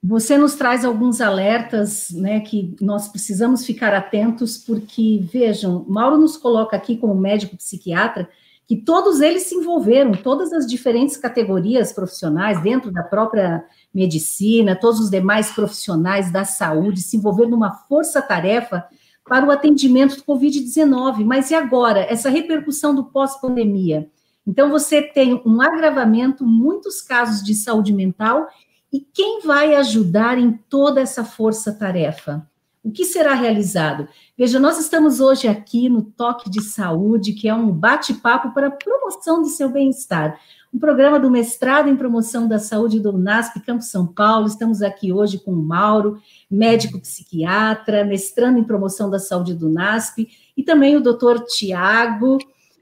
você 0.03 0.37
nos 0.37 0.55
traz 0.55 0.85
alguns 0.85 1.23
alertas, 1.23 2.11
né, 2.11 2.41
que 2.41 2.77
nós 2.79 3.09
precisamos 3.09 3.65
ficar 3.65 3.95
atentos, 3.95 4.59
porque, 4.59 5.27
vejam, 5.33 5.85
Mauro 5.89 6.19
nos 6.19 6.37
coloca 6.37 6.77
aqui 6.77 6.97
como 6.97 7.15
médico 7.15 7.57
psiquiatra, 7.57 8.29
que 8.67 8.77
todos 8.77 9.21
eles 9.21 9.45
se 9.45 9.55
envolveram, 9.55 10.13
todas 10.13 10.53
as 10.53 10.67
diferentes 10.67 11.17
categorias 11.17 11.93
profissionais 11.93 12.63
dentro 12.63 12.91
da 12.91 13.03
própria 13.03 13.65
medicina, 13.95 14.79
todos 14.79 15.01
os 15.01 15.11
demais 15.11 15.51
profissionais 15.53 16.31
da 16.31 16.45
saúde 16.45 17.01
se 17.01 17.17
envolveram 17.17 17.51
numa 17.51 17.73
força-tarefa 17.73 18.85
para 19.25 19.47
o 19.47 19.51
atendimento 19.51 20.17
do 20.17 20.23
Covid-19. 20.23 21.25
Mas 21.25 21.51
e 21.51 21.55
agora? 21.55 22.01
Essa 22.01 22.29
repercussão 22.29 22.95
do 22.95 23.05
pós-pandemia? 23.05 24.11
Então, 24.47 24.71
você 24.71 25.01
tem 25.01 25.41
um 25.47 25.63
agravamento, 25.63 26.47
muitos 26.47 27.01
casos 27.01 27.43
de 27.43 27.55
saúde 27.55 27.93
mental 27.93 28.49
e 28.93 29.01
quem 29.01 29.41
vai 29.41 29.75
ajudar 29.75 30.39
em 30.39 30.53
toda 30.53 31.01
essa 31.01 31.25
força-tarefa? 31.25 32.49
O 32.85 32.93
que 32.93 33.05
será 33.07 33.33
realizado? 33.35 34.07
Veja, 34.37 34.61
nós 34.61 34.79
estamos 34.79 35.19
hoje 35.19 35.49
aqui 35.49 35.89
no 35.89 36.03
Toque 36.03 36.51
de 36.51 36.61
Saúde, 36.61 37.33
que 37.33 37.49
é 37.49 37.55
um 37.55 37.73
bate-papo 37.73 38.53
para 38.53 38.67
a 38.67 38.71
promoção 38.71 39.41
do 39.41 39.49
seu 39.49 39.71
bem-estar. 39.71 40.39
Um 40.75 40.79
programa 40.81 41.21
do 41.21 41.31
mestrado 41.31 41.89
em 41.89 41.95
promoção 41.95 42.49
da 42.49 42.59
saúde 42.59 42.99
do 42.99 43.11
UNASP 43.11 43.61
Campo 43.61 43.85
São 43.85 44.09
Paulo. 44.09 44.49
Estamos 44.49 44.83
aqui 44.83 45.13
hoje 45.13 45.39
com 45.39 45.53
o 45.53 45.63
Mauro, 45.63 46.19
médico 46.51 46.99
psiquiatra, 46.99 48.05
mestrando 48.05 48.59
em 48.59 48.65
promoção 48.65 49.09
da 49.09 49.21
saúde 49.21 49.55
do 49.55 49.69
UNASP, 49.69 50.29
e 50.57 50.65
também 50.65 50.97
o 50.97 51.01
doutor 51.01 51.45
Tiago, 51.45 52.39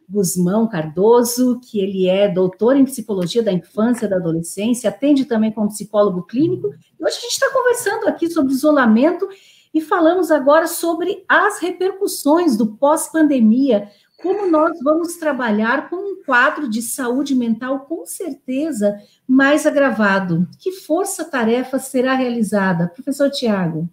Guzmão 0.09 0.67
Cardoso, 0.67 1.61
que 1.61 1.81
ele 1.81 2.09
é 2.09 2.29
doutor 2.29 2.77
em 2.77 2.85
psicologia 2.87 3.43
da 3.43 3.53
infância 3.53 4.07
e 4.07 4.09
da 4.09 4.17
adolescência, 4.17 4.89
atende 4.89 5.27
também 5.27 5.53
como 5.53 5.69
psicólogo 5.69 6.23
clínico. 6.23 6.69
E 6.69 7.05
hoje 7.05 7.19
a 7.19 7.21
gente 7.21 7.33
está 7.33 7.51
conversando 7.53 8.09
aqui 8.09 8.31
sobre 8.31 8.55
isolamento 8.55 9.29
e 9.75 9.83
falamos 9.83 10.31
agora 10.31 10.67
sobre 10.67 11.25
as 11.29 11.59
repercussões 11.59 12.57
do 12.57 12.69
pós-pandemia, 12.69 13.91
como 14.23 14.49
nós 14.49 14.79
vamos 14.83 15.17
trabalhar 15.17 15.91
com 15.91 15.97
um 15.97 16.23
quadro 16.25 16.71
de 16.71 16.81
saúde 16.81 17.35
mental 17.35 17.81
com 17.81 18.07
certeza 18.07 18.97
mais 19.27 19.67
agravado. 19.67 20.49
Que 20.61 20.71
força-tarefa 20.71 21.79
será 21.81 22.15
realizada? 22.15 22.87
Professor 22.89 23.29
Tiago. 23.31 23.89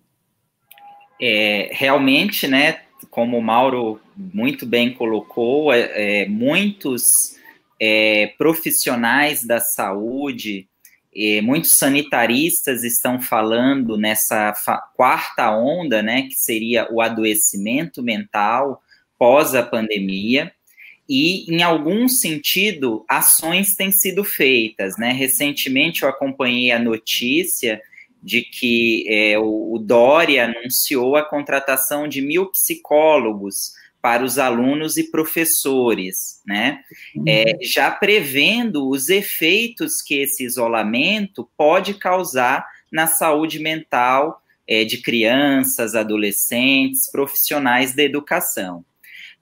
É, 1.19 1.69
realmente, 1.73 2.47
né, 2.47 2.81
como 3.09 3.37
o 3.37 3.41
Mauro 3.41 3.99
muito 4.15 4.65
bem 4.67 4.93
colocou, 4.93 5.73
é, 5.73 6.21
é, 6.21 6.27
muitos 6.27 7.35
é, 7.81 8.33
profissionais 8.37 9.43
da 9.43 9.59
saúde, 9.59 10.69
é, 11.15 11.41
muitos 11.41 11.71
sanitaristas 11.71 12.83
estão 12.83 13.19
falando 13.19 13.97
nessa 13.97 14.53
quarta 14.95 15.51
onda, 15.51 16.03
né, 16.03 16.23
que 16.23 16.35
seria 16.35 16.87
o 16.91 17.01
adoecimento 17.01 18.03
mental 18.03 18.79
pós 19.19 19.53
a 19.53 19.61
pandemia. 19.61 20.51
e, 21.07 21.51
em 21.51 21.63
algum 21.63 22.07
sentido, 22.07 23.03
ações 23.09 23.73
têm 23.75 23.91
sido 23.91 24.23
feitas. 24.23 24.95
Né? 24.97 25.11
Recentemente, 25.11 26.03
eu 26.03 26.09
acompanhei 26.09 26.71
a 26.71 26.79
notícia 26.79 27.81
de 28.21 28.41
que 28.41 29.05
é, 29.07 29.39
o, 29.39 29.73
o 29.73 29.79
Dória 29.79 30.45
anunciou 30.45 31.15
a 31.15 31.25
contratação 31.25 32.07
de 32.07 32.21
mil 32.21 32.45
psicólogos 32.51 33.73
para 34.01 34.23
os 34.23 34.37
alunos 34.37 34.97
e 34.97 35.11
professores, 35.11 36.41
né? 36.45 36.79
É, 37.27 37.57
já 37.61 37.91
prevendo 37.91 38.89
os 38.89 39.09
efeitos 39.09 40.01
que 40.01 40.15
esse 40.15 40.43
isolamento 40.43 41.49
pode 41.57 41.95
causar 41.95 42.65
na 42.91 43.07
saúde 43.07 43.59
mental 43.59 44.41
é, 44.65 44.85
de 44.85 45.01
crianças, 45.01 45.95
adolescentes, 45.95 47.11
profissionais 47.11 47.93
da 47.93 48.03
educação. 48.03 48.85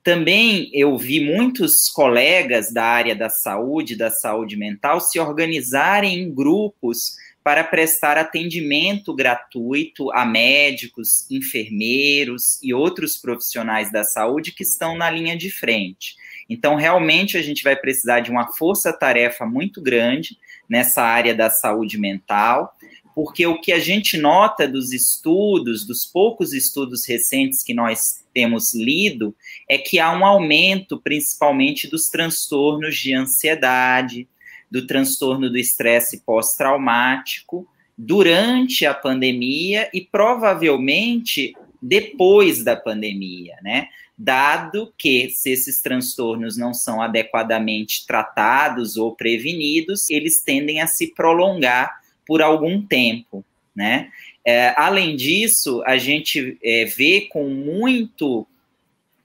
Também 0.07 0.69
eu 0.71 0.97
vi 0.97 1.19
muitos 1.19 1.89
colegas 1.89 2.71
da 2.71 2.85
área 2.85 3.13
da 3.13 3.27
saúde, 3.27 3.93
da 3.93 4.09
saúde 4.09 4.55
mental, 4.55 5.01
se 5.01 5.19
organizarem 5.19 6.17
em 6.17 6.33
grupos 6.33 7.17
para 7.43 7.61
prestar 7.61 8.17
atendimento 8.17 9.13
gratuito 9.13 10.09
a 10.13 10.25
médicos, 10.25 11.29
enfermeiros 11.29 12.57
e 12.63 12.73
outros 12.73 13.17
profissionais 13.17 13.91
da 13.91 14.05
saúde 14.05 14.53
que 14.53 14.63
estão 14.63 14.97
na 14.97 15.09
linha 15.09 15.35
de 15.35 15.51
frente. 15.51 16.15
Então, 16.49 16.75
realmente, 16.75 17.37
a 17.37 17.41
gente 17.41 17.61
vai 17.61 17.75
precisar 17.75 18.21
de 18.21 18.31
uma 18.31 18.53
força-tarefa 18.53 19.45
muito 19.45 19.81
grande 19.81 20.37
nessa 20.69 21.01
área 21.01 21.35
da 21.35 21.49
saúde 21.49 21.97
mental, 21.97 22.73
porque 23.13 23.45
o 23.45 23.59
que 23.59 23.73
a 23.73 23.79
gente 23.79 24.15
nota 24.15 24.69
dos 24.69 24.93
estudos, 24.93 25.85
dos 25.85 26.05
poucos 26.05 26.53
estudos 26.53 27.05
recentes 27.05 27.61
que 27.61 27.73
nós 27.73 28.25
temos 28.37 28.75
lido 28.75 29.35
é 29.67 29.79
que 29.79 29.97
há 29.97 30.15
um 30.15 30.23
aumento, 30.23 31.01
principalmente, 31.01 31.87
dos 31.87 32.03
transtornos 32.03 32.95
de 32.95 33.11
ansiedade, 33.11 34.27
do 34.69 34.85
transtorno 34.85 35.49
do 35.49 35.57
estresse 35.57 36.21
pós-traumático 36.23 37.67
durante 37.97 38.85
a 38.85 38.93
pandemia 38.93 39.89
e 39.91 40.01
provavelmente 40.01 41.55
depois 41.81 42.63
da 42.63 42.75
pandemia, 42.75 43.55
né? 43.63 43.87
Dado 44.15 44.93
que 44.95 45.31
se 45.31 45.49
esses 45.49 45.81
transtornos 45.81 46.55
não 46.55 46.75
são 46.75 47.01
adequadamente 47.01 48.05
tratados 48.05 48.97
ou 48.97 49.15
prevenidos, 49.15 50.11
eles 50.11 50.43
tendem 50.43 50.79
a 50.79 50.85
se 50.85 51.11
prolongar 51.15 52.01
por 52.23 52.43
algum 52.43 52.79
tempo, 52.85 53.43
né? 53.75 54.11
É, 54.49 54.73
além 54.77 55.17
disso, 55.17 55.83
a 55.85 55.97
gente 55.97 56.57
é, 56.63 56.85
vê 56.85 57.27
com 57.29 57.49
muito 57.49 58.47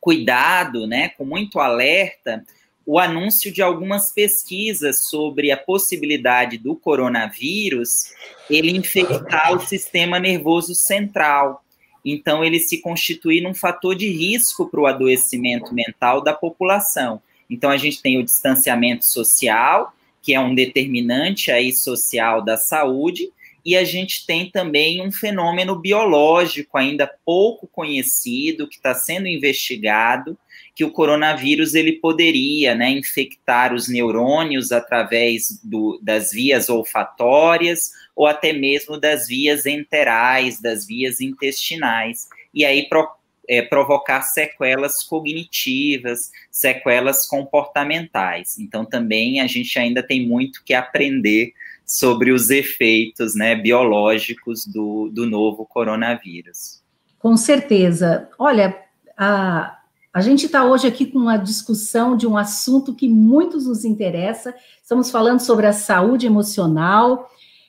cuidado, 0.00 0.84
né, 0.84 1.10
com 1.10 1.24
muito 1.24 1.60
alerta, 1.60 2.44
o 2.84 2.98
anúncio 2.98 3.52
de 3.52 3.62
algumas 3.62 4.12
pesquisas 4.12 5.06
sobre 5.08 5.52
a 5.52 5.56
possibilidade 5.56 6.58
do 6.58 6.74
coronavírus 6.74 8.12
ele 8.50 8.76
infectar 8.76 9.52
o 9.52 9.60
sistema 9.60 10.18
nervoso 10.18 10.74
central. 10.74 11.64
Então, 12.04 12.44
ele 12.44 12.58
se 12.58 12.78
constituir 12.78 13.42
num 13.42 13.54
fator 13.54 13.94
de 13.94 14.08
risco 14.08 14.68
para 14.68 14.80
o 14.80 14.86
adoecimento 14.86 15.72
mental 15.72 16.20
da 16.20 16.34
população. 16.34 17.22
Então, 17.48 17.70
a 17.70 17.76
gente 17.76 18.02
tem 18.02 18.18
o 18.18 18.24
distanciamento 18.24 19.06
social, 19.06 19.94
que 20.20 20.34
é 20.34 20.40
um 20.40 20.52
determinante 20.52 21.52
aí 21.52 21.72
social 21.72 22.42
da 22.42 22.56
saúde, 22.56 23.30
e 23.64 23.76
a 23.76 23.84
gente 23.84 24.26
tem 24.26 24.50
também 24.50 25.00
um 25.00 25.12
fenômeno 25.12 25.78
biológico 25.78 26.76
ainda 26.76 27.10
pouco 27.24 27.66
conhecido, 27.66 28.68
que 28.68 28.76
está 28.76 28.94
sendo 28.94 29.28
investigado, 29.28 30.36
que 30.74 30.84
o 30.84 30.90
coronavírus 30.90 31.74
ele 31.74 31.92
poderia 31.92 32.74
né, 32.74 32.90
infectar 32.90 33.74
os 33.74 33.88
neurônios 33.88 34.72
através 34.72 35.60
do, 35.62 36.00
das 36.02 36.32
vias 36.32 36.68
olfatórias 36.68 37.92
ou 38.16 38.26
até 38.26 38.52
mesmo 38.52 38.98
das 38.98 39.26
vias 39.26 39.66
enterais, 39.66 40.60
das 40.60 40.86
vias 40.86 41.20
intestinais, 41.20 42.28
e 42.52 42.64
aí 42.64 42.88
pro, 42.88 43.08
é, 43.48 43.62
provocar 43.62 44.22
sequelas 44.22 45.02
cognitivas, 45.02 46.30
sequelas 46.50 47.26
comportamentais. 47.26 48.58
Então 48.58 48.84
também 48.84 49.40
a 49.40 49.46
gente 49.46 49.78
ainda 49.78 50.02
tem 50.02 50.26
muito 50.26 50.62
que 50.64 50.74
aprender 50.74 51.52
sobre 51.92 52.32
os 52.32 52.48
efeitos 52.48 53.34
né, 53.34 53.54
biológicos 53.54 54.64
do, 54.64 55.10
do 55.12 55.26
novo 55.26 55.66
coronavírus. 55.66 56.82
Com 57.18 57.36
certeza. 57.36 58.30
Olha, 58.38 58.74
a, 59.16 59.76
a 60.10 60.20
gente 60.22 60.46
está 60.46 60.64
hoje 60.64 60.86
aqui 60.86 61.04
com 61.04 61.18
uma 61.18 61.36
discussão 61.36 62.16
de 62.16 62.26
um 62.26 62.38
assunto 62.38 62.94
que 62.94 63.06
muitos 63.08 63.66
nos 63.66 63.84
interessa. 63.84 64.54
Estamos 64.82 65.10
falando 65.10 65.40
sobre 65.40 65.66
a 65.66 65.72
saúde 65.74 66.26
emocional. 66.26 67.28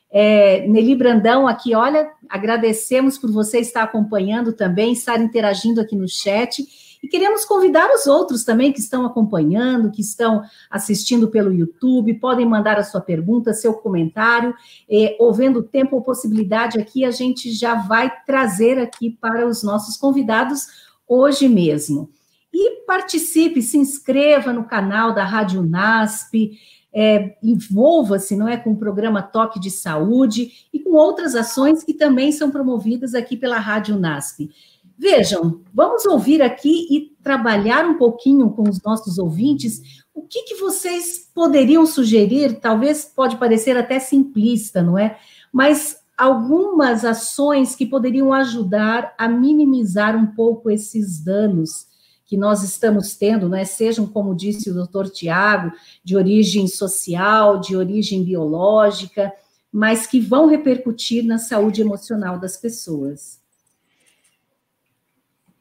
É, 0.09 0.65
Nelly 0.67 0.95
Brandão 0.95 1.45
aqui, 1.45 1.75
olha, 1.75 2.09
agradecemos 2.29 3.17
por 3.17 3.29
você 3.29 3.59
estar 3.59 3.83
acompanhando 3.83 4.53
também, 4.53 4.93
estar 4.93 5.19
interagindo 5.19 5.81
aqui 5.81 5.97
no 5.97 6.07
chat. 6.07 6.63
E 7.03 7.07
queremos 7.09 7.43
convidar 7.43 7.93
os 7.93 8.07
outros 8.07 8.45
também 8.45 8.71
que 8.71 8.79
estão 8.79 9.05
acompanhando, 9.05 9.91
que 9.91 9.99
estão 9.99 10.41
assistindo 10.71 11.27
pelo 11.27 11.51
YouTube, 11.51 12.13
podem 12.13 12.45
mandar 12.45 12.79
a 12.79 12.83
sua 12.83 13.01
pergunta, 13.01 13.53
seu 13.53 13.73
comentário, 13.73 14.55
eh, 14.89 15.17
ou 15.19 15.33
vendo 15.33 15.61
tempo 15.61 15.97
ou 15.97 16.01
possibilidade 16.01 16.79
aqui, 16.79 17.03
a 17.03 17.11
gente 17.11 17.51
já 17.51 17.75
vai 17.75 18.09
trazer 18.25 18.79
aqui 18.79 19.09
para 19.19 19.45
os 19.45 19.63
nossos 19.63 19.97
convidados 19.97 20.67
hoje 21.05 21.49
mesmo. 21.49 22.09
E 22.53 22.85
participe, 22.85 23.61
se 23.61 23.77
inscreva 23.77 24.53
no 24.53 24.63
canal 24.63 25.13
da 25.13 25.25
Rádio 25.25 25.61
NASP, 25.61 26.57
é, 26.93 27.35
envolva-se, 27.41 28.35
não 28.35 28.47
é, 28.47 28.55
com 28.55 28.71
o 28.71 28.77
programa 28.77 29.21
Toque 29.21 29.59
de 29.59 29.71
Saúde 29.71 30.67
e 30.71 30.79
com 30.79 30.91
outras 30.91 31.35
ações 31.35 31.83
que 31.83 31.93
também 31.93 32.31
são 32.31 32.51
promovidas 32.51 33.15
aqui 33.15 33.35
pela 33.35 33.57
Rádio 33.57 33.97
NASP. 33.99 34.51
Vejam, 34.97 35.61
vamos 35.73 36.05
ouvir 36.05 36.41
aqui 36.41 36.87
e 36.89 37.15
trabalhar 37.23 37.85
um 37.85 37.97
pouquinho 37.97 38.49
com 38.51 38.69
os 38.69 38.81
nossos 38.83 39.17
ouvintes. 39.17 40.03
O 40.13 40.21
que, 40.21 40.43
que 40.43 40.55
vocês 40.55 41.29
poderiam 41.33 41.85
sugerir? 41.85 42.59
Talvez 42.59 43.05
pode 43.05 43.37
parecer 43.37 43.75
até 43.75 43.99
simplista, 43.99 44.83
não 44.83 44.97
é? 44.97 45.17
Mas 45.51 45.97
algumas 46.17 47.03
ações 47.03 47.75
que 47.75 47.85
poderiam 47.85 48.31
ajudar 48.31 49.13
a 49.17 49.27
minimizar 49.27 50.15
um 50.15 50.27
pouco 50.27 50.69
esses 50.69 51.19
danos 51.19 51.87
que 52.25 52.37
nós 52.37 52.63
estamos 52.63 53.15
tendo, 53.15 53.49
né? 53.49 53.65
Sejam, 53.65 54.07
como 54.07 54.35
disse 54.35 54.69
o 54.69 54.73
doutor 54.73 55.09
Tiago, 55.09 55.71
de 56.03 56.15
origem 56.15 56.67
social, 56.67 57.59
de 57.59 57.75
origem 57.75 58.23
biológica, 58.23 59.33
mas 59.71 60.07
que 60.07 60.19
vão 60.19 60.47
repercutir 60.47 61.25
na 61.25 61.39
saúde 61.39 61.81
emocional 61.81 62.39
das 62.39 62.57
pessoas. 62.57 63.42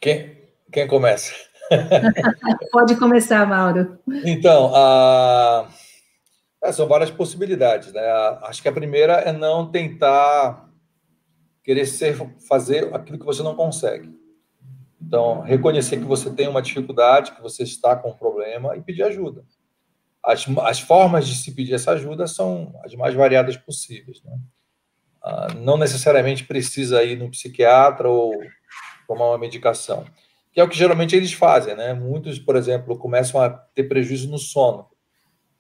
Quem, 0.03 0.37
quem 0.73 0.89
começa? 0.89 1.33
Pode 2.73 2.97
começar, 2.97 3.47
Mauro. 3.47 4.01
Então, 4.25 4.73
a... 4.75 5.69
é, 6.61 6.73
são 6.73 6.89
várias 6.89 7.13
possibilidades. 7.13 7.93
Né? 7.93 8.03
Acho 8.43 8.61
que 8.61 8.69
a 8.69 8.73
primeira 8.73 9.13
é 9.13 9.33
não 9.33 9.71
tentar 9.71 10.69
querer 11.63 11.87
ser, 11.87 12.17
fazer 12.49 12.93
aquilo 12.93 13.17
que 13.17 13.25
você 13.25 13.45
não 13.45 13.55
consegue. 13.55 14.13
Então, 15.01 15.41
reconhecer 15.41 15.99
que 15.99 16.05
você 16.05 16.29
tem 16.31 16.49
uma 16.49 16.63
dificuldade, 16.63 17.31
que 17.31 17.41
você 17.41 17.63
está 17.63 17.95
com 17.95 18.11
um 18.11 18.17
problema 18.17 18.77
e 18.77 18.83
pedir 18.83 19.05
ajuda. 19.05 19.45
As, 20.21 20.45
as 20.65 20.81
formas 20.81 21.29
de 21.29 21.37
se 21.37 21.53
pedir 21.53 21.75
essa 21.75 21.93
ajuda 21.93 22.27
são 22.27 22.75
as 22.85 22.93
mais 22.97 23.15
variadas 23.15 23.57
possíveis. 23.57 24.21
Né? 24.25 24.37
Ah, 25.23 25.55
não 25.55 25.77
necessariamente 25.77 26.45
precisa 26.45 27.05
ir 27.05 27.17
no 27.17 27.31
psiquiatra 27.31 28.09
ou 28.09 28.33
tomar 29.13 29.29
uma 29.29 29.39
medicação, 29.39 30.05
que 30.53 30.61
é 30.61 30.65
o 30.65 30.69
que 30.69 30.77
geralmente 30.77 31.15
eles 31.15 31.33
fazem, 31.33 31.77
né? 31.77 31.93
Muitos, 31.93 32.39
por 32.39 32.57
exemplo, 32.57 32.97
começam 32.97 33.41
a 33.41 33.51
ter 33.51 33.85
prejuízo 33.85 34.31
no 34.31 34.39
sono. 34.39 34.87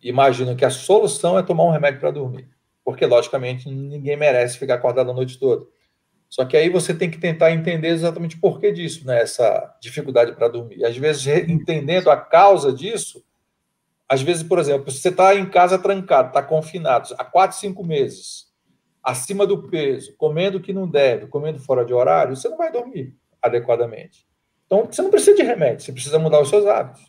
Imaginam 0.02 0.56
que 0.56 0.64
a 0.64 0.70
solução 0.70 1.38
é 1.38 1.42
tomar 1.42 1.64
um 1.64 1.70
remédio 1.70 2.00
para 2.00 2.10
dormir, 2.10 2.48
porque 2.84 3.06
logicamente 3.06 3.70
ninguém 3.70 4.16
merece 4.16 4.58
ficar 4.58 4.74
acordado 4.74 5.10
a 5.10 5.14
noite 5.14 5.38
toda. 5.38 5.64
Só 6.28 6.46
que 6.46 6.56
aí 6.56 6.70
você 6.70 6.94
tem 6.94 7.10
que 7.10 7.18
tentar 7.18 7.52
entender 7.52 7.88
exatamente 7.88 8.38
por 8.38 8.58
que 8.58 8.72
disso, 8.72 9.06
né? 9.06 9.20
Essa 9.20 9.76
dificuldade 9.80 10.32
para 10.32 10.48
dormir. 10.48 10.82
Às 10.84 10.96
vezes, 10.96 11.26
entendendo 11.46 12.10
a 12.10 12.16
causa 12.16 12.72
disso, 12.72 13.22
às 14.08 14.22
vezes, 14.22 14.42
por 14.42 14.58
exemplo, 14.58 14.90
você 14.90 15.10
está 15.10 15.34
em 15.34 15.48
casa 15.48 15.78
trancado, 15.78 16.28
está 16.28 16.42
confinado 16.42 17.14
há 17.18 17.24
quatro, 17.24 17.58
cinco 17.58 17.84
meses, 17.84 18.46
acima 19.02 19.46
do 19.46 19.68
peso, 19.68 20.14
comendo 20.16 20.56
o 20.56 20.60
que 20.60 20.72
não 20.72 20.88
deve, 20.88 21.26
comendo 21.26 21.58
fora 21.58 21.84
de 21.84 21.92
horário, 21.92 22.34
você 22.34 22.48
não 22.48 22.56
vai 22.56 22.72
dormir 22.72 23.14
adequadamente. 23.42 24.26
Então, 24.66 24.86
você 24.86 25.02
não 25.02 25.10
precisa 25.10 25.36
de 25.36 25.42
remédio, 25.42 25.84
você 25.84 25.92
precisa 25.92 26.18
mudar 26.18 26.40
os 26.40 26.48
seus 26.48 26.64
hábitos. 26.66 27.02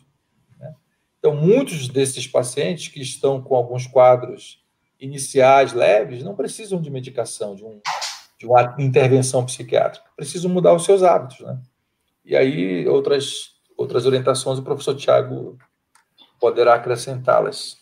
Né? 0.58 0.74
Então, 1.18 1.34
muitos 1.34 1.88
desses 1.88 2.26
pacientes 2.26 2.88
que 2.88 3.00
estão 3.00 3.40
com 3.40 3.54
alguns 3.54 3.86
quadros 3.86 4.62
iniciais 5.00 5.72
leves 5.72 6.22
não 6.22 6.34
precisam 6.34 6.80
de 6.80 6.90
medicação, 6.90 7.54
de, 7.54 7.64
um, 7.64 7.80
de 8.38 8.46
uma 8.46 8.74
intervenção 8.78 9.44
psiquiátrica, 9.44 10.06
precisam 10.16 10.50
mudar 10.50 10.74
os 10.74 10.84
seus 10.84 11.02
hábitos. 11.02 11.40
Né? 11.40 11.58
E 12.24 12.36
aí, 12.36 12.86
outras, 12.88 13.54
outras 13.76 14.06
orientações 14.06 14.58
o 14.58 14.62
professor 14.62 14.94
Tiago 14.94 15.58
poderá 16.40 16.74
acrescentá-las. 16.74 17.78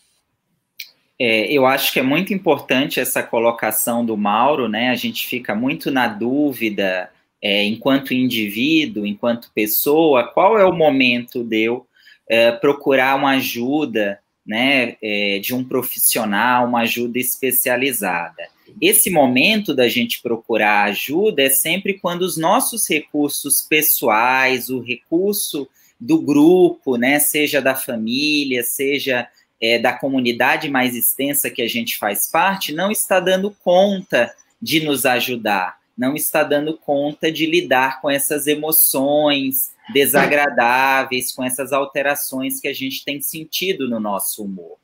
É, 1.19 1.51
eu 1.51 1.65
acho 1.65 1.93
que 1.93 1.99
é 1.99 2.03
muito 2.03 2.33
importante 2.33 2.99
essa 2.99 3.21
colocação 3.21 4.05
do 4.05 4.17
Mauro, 4.17 4.67
né? 4.67 4.89
A 4.89 4.95
gente 4.95 5.27
fica 5.27 5.53
muito 5.53 5.91
na 5.91 6.07
dúvida, 6.07 7.09
é, 7.43 7.65
enquanto 7.65 8.13
indivíduo, 8.13 9.05
enquanto 9.05 9.51
pessoa, 9.53 10.23
qual 10.23 10.57
é 10.57 10.63
o 10.63 10.71
momento 10.71 11.43
de 11.43 11.63
eu 11.63 11.85
é, 12.25 12.53
procurar 12.53 13.17
uma 13.17 13.31
ajuda, 13.31 14.17
né, 14.47 14.95
é, 15.01 15.39
de 15.39 15.53
um 15.53 15.61
profissional, 15.61 16.65
uma 16.65 16.81
ajuda 16.81 17.19
especializada. 17.19 18.47
Esse 18.81 19.09
momento 19.09 19.73
da 19.73 19.89
gente 19.89 20.21
procurar 20.21 20.85
ajuda 20.85 21.43
é 21.43 21.49
sempre 21.49 21.95
quando 21.95 22.21
os 22.21 22.37
nossos 22.37 22.89
recursos 22.89 23.61
pessoais, 23.61 24.69
o 24.69 24.79
recurso 24.79 25.67
do 25.99 26.21
grupo, 26.21 26.95
né, 26.95 27.19
seja 27.19 27.61
da 27.61 27.75
família, 27.75 28.63
seja 28.63 29.27
é, 29.61 29.77
da 29.77 29.91
comunidade 29.91 30.69
mais 30.69 30.95
extensa 30.95 31.49
que 31.49 31.61
a 31.61 31.67
gente 31.67 31.97
faz 31.97 32.29
parte, 32.31 32.73
não 32.73 32.89
está 32.89 33.19
dando 33.19 33.53
conta 33.63 34.33
de 34.61 34.79
nos 34.79 35.05
ajudar, 35.05 35.77
não 35.97 36.15
está 36.15 36.43
dando 36.43 36.77
conta 36.77 37.31
de 37.31 37.45
lidar 37.45 38.01
com 38.01 38.09
essas 38.09 38.47
emoções 38.47 39.71
desagradáveis, 39.93 41.31
com 41.31 41.43
essas 41.43 41.71
alterações 41.71 42.59
que 42.59 42.67
a 42.67 42.73
gente 42.73 43.03
tem 43.03 43.21
sentido 43.21 43.89
no 43.89 43.99
nosso 43.99 44.43
humor. 44.43 44.77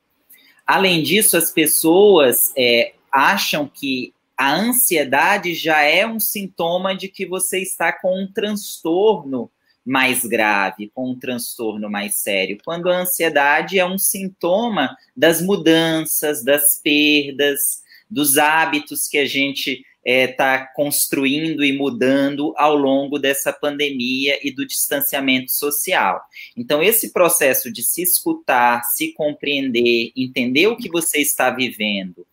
Além 0.66 1.02
disso, 1.02 1.36
as 1.36 1.50
pessoas 1.50 2.52
é, 2.56 2.94
acham 3.10 3.66
que 3.66 4.14
a 4.36 4.54
ansiedade 4.54 5.54
já 5.54 5.82
é 5.82 6.06
um 6.06 6.20
sintoma 6.20 6.96
de 6.96 7.08
que 7.08 7.26
você 7.26 7.60
está 7.60 7.92
com 7.92 8.22
um 8.22 8.32
transtorno 8.32 9.50
mais 9.84 10.24
grave, 10.24 10.90
com 10.94 11.10
um 11.10 11.18
transtorno 11.18 11.90
mais 11.90 12.16
sério, 12.16 12.58
quando 12.64 12.88
a 12.88 13.00
ansiedade 13.00 13.78
é 13.78 13.84
um 13.84 13.98
sintoma 13.98 14.96
das 15.16 15.42
mudanças, 15.42 16.44
das 16.44 16.80
perdas, 16.82 17.82
dos 18.08 18.38
hábitos 18.38 19.08
que 19.08 19.18
a 19.18 19.26
gente 19.26 19.84
está 20.04 20.12
é, 20.12 20.26
tá 20.26 20.66
construindo 20.74 21.64
e 21.64 21.76
mudando 21.76 22.54
ao 22.56 22.74
longo 22.74 23.18
dessa 23.18 23.52
pandemia 23.52 24.38
e 24.42 24.50
do 24.50 24.66
distanciamento 24.66 25.52
social. 25.52 26.20
Então, 26.56 26.82
esse 26.82 27.12
processo 27.12 27.70
de 27.70 27.82
se 27.82 28.02
escutar, 28.02 28.82
se 28.84 29.12
compreender, 29.12 30.12
entender 30.16 30.66
o 30.68 30.76
que 30.76 30.88
você 30.88 31.20
está 31.20 31.50
vivendo, 31.50 32.26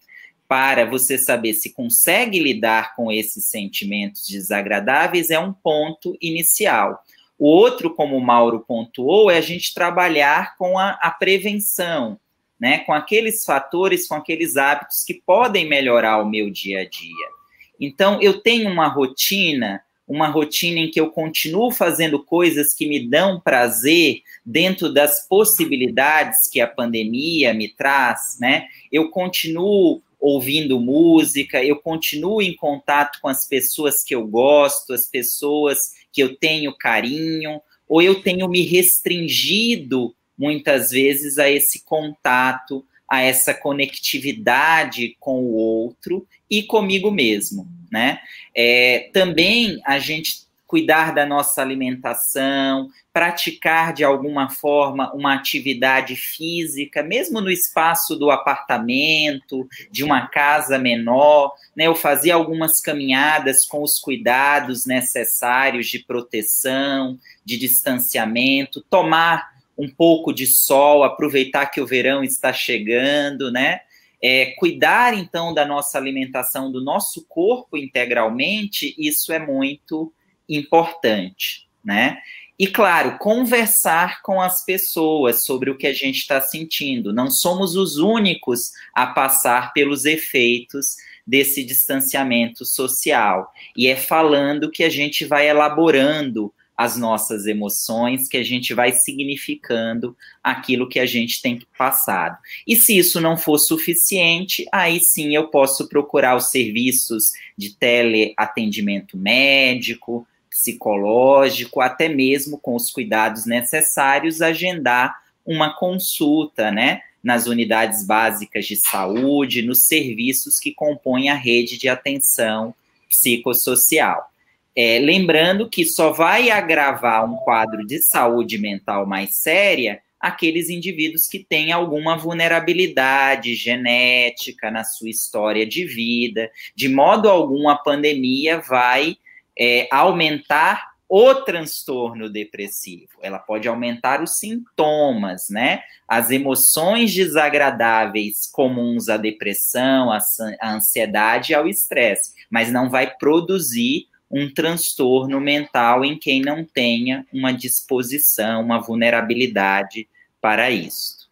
para 0.48 0.86
você 0.86 1.18
saber 1.18 1.54
se 1.54 1.74
consegue 1.74 2.40
lidar 2.40 2.96
com 2.96 3.12
esses 3.12 3.50
sentimentos 3.50 4.26
desagradáveis, 4.28 5.30
é 5.30 5.38
um 5.38 5.52
ponto 5.52 6.18
inicial. 6.22 7.04
O 7.38 7.48
outro, 7.50 7.94
como 7.94 8.16
o 8.16 8.26
Mauro 8.26 8.64
pontuou, 8.66 9.30
é 9.30 9.38
a 9.38 9.42
gente 9.42 9.74
trabalhar 9.74 10.56
com 10.56 10.80
a, 10.80 10.92
a 11.02 11.12
prevenção, 11.12 12.18
né, 12.60 12.80
com 12.80 12.94
aqueles 12.94 13.44
fatores, 13.44 14.08
com 14.08 14.16
aqueles 14.16 14.56
hábitos 14.56 15.04
que 15.04 15.14
podem 15.14 15.68
melhorar 15.68 16.18
o 16.20 16.30
meu 16.30 16.50
dia 16.50 16.80
a 16.80 16.90
dia. 16.90 17.37
Então, 17.80 18.22
eu 18.22 18.40
tenho 18.42 18.70
uma 18.70 18.88
rotina, 18.88 19.82
uma 20.08 20.28
rotina 20.28 20.80
em 20.80 20.90
que 20.90 21.00
eu 21.00 21.10
continuo 21.10 21.72
fazendo 21.72 22.24
coisas 22.24 22.74
que 22.74 22.88
me 22.88 23.08
dão 23.08 23.40
prazer 23.40 24.22
dentro 24.46 24.92
das 24.92 25.28
possibilidades 25.28 26.50
que 26.50 26.62
a 26.62 26.68
pandemia 26.68 27.54
me 27.54 27.68
traz, 27.68 28.38
né? 28.40 28.68
Eu 28.92 29.10
continuo 29.10 30.02
ouvindo 30.20 30.80
música, 30.80 31.64
eu 31.64 31.76
continuo 31.76 32.42
em 32.42 32.56
contato 32.56 33.20
com 33.22 33.28
as 33.28 33.48
pessoas 33.48 34.04
que 34.04 34.16
eu 34.16 34.26
gosto, 34.26 34.94
as 34.94 35.08
pessoas 35.08 35.92
que 36.12 36.24
eu 36.24 36.36
tenho 36.36 36.76
carinho, 36.76 37.62
ou 37.88 38.02
eu 38.02 38.22
tenho 38.22 38.48
me 38.48 38.62
restringido 38.62 40.16
muitas 40.38 40.92
vezes 40.92 41.38
a 41.38 41.50
esse 41.50 41.84
contato, 41.84 42.86
a 43.10 43.22
essa 43.22 43.54
conectividade 43.54 45.16
com 45.20 45.44
o 45.44 45.54
outro 45.54 46.28
e 46.50 46.64
comigo 46.64 47.12
mesmo, 47.12 47.68
né? 47.92 48.20
É, 48.56 49.10
também 49.14 49.80
a 49.86 50.00
gente 50.00 50.48
cuidar 50.68 51.14
da 51.14 51.26
nossa 51.26 51.62
alimentação, 51.62 52.90
praticar 53.14 53.94
de 53.94 54.04
alguma 54.04 54.50
forma 54.50 55.12
uma 55.14 55.34
atividade 55.34 56.16
física, 56.16 57.02
mesmo 57.02 57.40
no 57.40 57.50
espaço 57.50 58.18
do 58.18 58.30
apartamento, 58.30 59.68
de 59.90 60.04
uma 60.04 60.28
casa 60.28 60.78
menor. 60.78 61.54
Né? 61.76 61.88
Eu 61.88 61.96
fazia 61.96 62.36
algumas 62.36 62.82
caminhadas 62.82 63.66
com 63.66 63.82
os 63.82 63.98
cuidados 63.98 64.86
necessários 64.86 65.88
de 65.88 66.00
proteção, 66.00 67.18
de 67.46 67.58
distanciamento, 67.58 68.86
tomar 68.90 69.56
um 69.78 69.90
pouco 69.90 70.34
de 70.34 70.46
sol, 70.46 71.04
aproveitar 71.04 71.68
que 71.68 71.80
o 71.80 71.88
verão 71.88 72.24
está 72.24 72.52
chegando, 72.52 73.52
né? 73.52 73.82
É, 74.22 74.48
cuidar 74.58 75.14
então 75.14 75.54
da 75.54 75.66
nossa 75.66 75.98
alimentação, 75.98 76.72
do 76.72 76.84
nosso 76.84 77.26
corpo 77.28 77.78
integralmente, 77.78 78.96
isso 78.98 79.32
é 79.32 79.40
muito 79.40 80.12
importante, 80.50 81.68
né? 81.84 82.18
E 82.60 82.66
claro, 82.66 83.20
conversar 83.20 84.24
com 84.24 84.42
as 84.42 84.66
pessoas 84.66 85.46
sobre 85.46 85.70
o 85.70 85.78
que 85.78 85.86
a 85.86 85.94
gente 85.94 86.18
está 86.18 86.42
sentindo. 86.42 87.14
Não 87.14 87.30
somos 87.30 87.76
os 87.76 87.98
únicos 87.98 88.72
a 88.96 89.06
passar 89.06 89.74
pelos 89.74 90.06
efeitos 90.06 90.96
desse 91.26 91.64
distanciamento 91.64 92.66
social. 92.66 93.52
E 93.76 93.88
é 93.88 93.96
falando 93.96 94.72
que 94.72 94.84
a 94.84 94.90
gente 94.90 95.24
vai 95.24 95.48
elaborando 95.48 96.52
as 96.78 96.96
nossas 96.96 97.48
emoções, 97.48 98.28
que 98.28 98.38
a 98.38 98.44
gente 98.44 98.72
vai 98.76 98.92
significando 98.92 100.16
aquilo 100.44 100.88
que 100.88 101.00
a 101.00 101.08
gente 101.08 101.42
tem 101.42 101.60
passado. 101.76 102.38
E 102.68 102.76
se 102.76 102.96
isso 102.96 103.20
não 103.20 103.36
for 103.36 103.58
suficiente, 103.58 104.64
aí 104.72 105.00
sim 105.00 105.36
eu 105.36 105.48
posso 105.48 105.90
procurar 105.90 106.36
os 106.36 106.52
serviços 106.52 107.32
de 107.58 107.76
teleatendimento 107.76 109.18
médico, 109.18 110.28
psicológico, 110.52 111.82
até 111.82 112.08
mesmo 112.08 112.60
com 112.60 112.76
os 112.76 112.92
cuidados 112.92 113.48
necessários, 113.48 114.42
agendar 114.42 115.16
uma 115.44 115.74
consulta, 115.74 116.70
né? 116.70 117.02
Nas 117.24 117.48
unidades 117.48 118.06
básicas 118.06 118.66
de 118.66 118.76
saúde, 118.76 119.64
nos 119.64 119.88
serviços 119.88 120.60
que 120.60 120.72
compõem 120.72 121.30
a 121.30 121.36
rede 121.36 121.78
de 121.78 121.90
atenção 121.90 122.74
psicossocial. 123.10 124.32
É, 124.78 125.00
lembrando 125.00 125.68
que 125.68 125.84
só 125.86 126.12
vai 126.12 126.52
agravar 126.52 127.26
um 127.26 127.36
quadro 127.38 127.84
de 127.88 128.00
saúde 128.00 128.60
mental 128.60 129.08
mais 129.08 129.40
séria 129.40 130.00
aqueles 130.20 130.70
indivíduos 130.70 131.28
que 131.28 131.40
têm 131.40 131.72
alguma 131.72 132.16
vulnerabilidade 132.16 133.56
genética 133.56 134.70
na 134.70 134.84
sua 134.84 135.10
história 135.10 135.66
de 135.66 135.86
vida. 135.86 136.52
De 136.76 136.90
modo 136.90 137.28
algum, 137.28 137.68
a 137.70 137.76
pandemia 137.76 138.60
vai 138.60 139.18
é, 139.58 139.88
aumentar 139.92 140.92
o 141.10 141.34
transtorno 141.36 142.30
depressivo. 142.30 143.14
Ela 143.22 143.40
pode 143.40 143.68
aumentar 143.68 144.22
os 144.22 144.38
sintomas, 144.38 145.48
né? 145.50 145.82
As 146.08 146.32
emoções 146.32 147.14
desagradáveis 147.14 148.48
comuns 148.52 149.08
à 149.08 149.16
depressão, 149.16 150.12
à 150.12 150.20
ansiedade 150.64 151.54
e 151.54 151.56
ao 151.56 151.68
estresse, 151.68 152.34
mas 152.52 152.72
não 152.72 152.90
vai 152.90 153.16
produzir 153.18 154.08
um 154.30 154.54
transtorno 154.54 155.40
mental 155.40 156.04
em 156.04 156.18
quem 156.18 156.42
não 156.42 156.66
tenha 156.66 157.26
uma 157.32 157.52
disposição, 157.52 158.62
uma 158.62 158.80
vulnerabilidade 158.80 160.08
para 160.42 160.70
isso. 160.70 161.28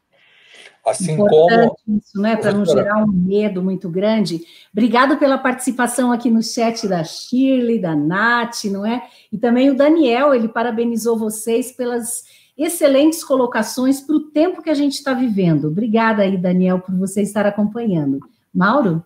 Assim 0.86 1.14
Importante 1.14 1.74
como. 1.86 1.98
Isso, 1.98 2.22
né? 2.22 2.36
Para 2.36 2.54
não 2.54 2.64
gerar 2.64 3.04
um 3.04 3.12
medo 3.12 3.62
muito 3.62 3.90
grande. 3.90 4.42
Obrigado 4.72 5.18
pela 5.18 5.38
participação 5.38 6.12
aqui 6.12 6.30
no 6.30 6.44
chat 6.44 6.88
da 6.88 7.04
Shirley, 7.04 7.80
da 7.80 7.96
Nath, 7.96 8.66
não 8.66 8.86
é? 8.86 9.08
E 9.32 9.38
também 9.38 9.72
o 9.72 9.76
Daniel, 9.76 10.34
ele 10.34 10.48
parabenizou 10.48 11.18
vocês 11.18 11.72
pelas 11.72 12.24
excelentes 12.56 13.24
colocações 13.24 14.00
para 14.00 14.16
o 14.16 14.30
tempo 14.30 14.62
que 14.62 14.70
a 14.70 14.76
gente 14.76 14.94
está 14.94 15.14
vivendo. 15.14 15.68
Obrigada 15.68 16.22
aí, 16.22 16.38
Daniel, 16.38 16.80
por 16.80 16.96
você 16.96 17.22
estar 17.22 17.48
acompanhando. 17.48 18.20
Mauro? 18.54 19.04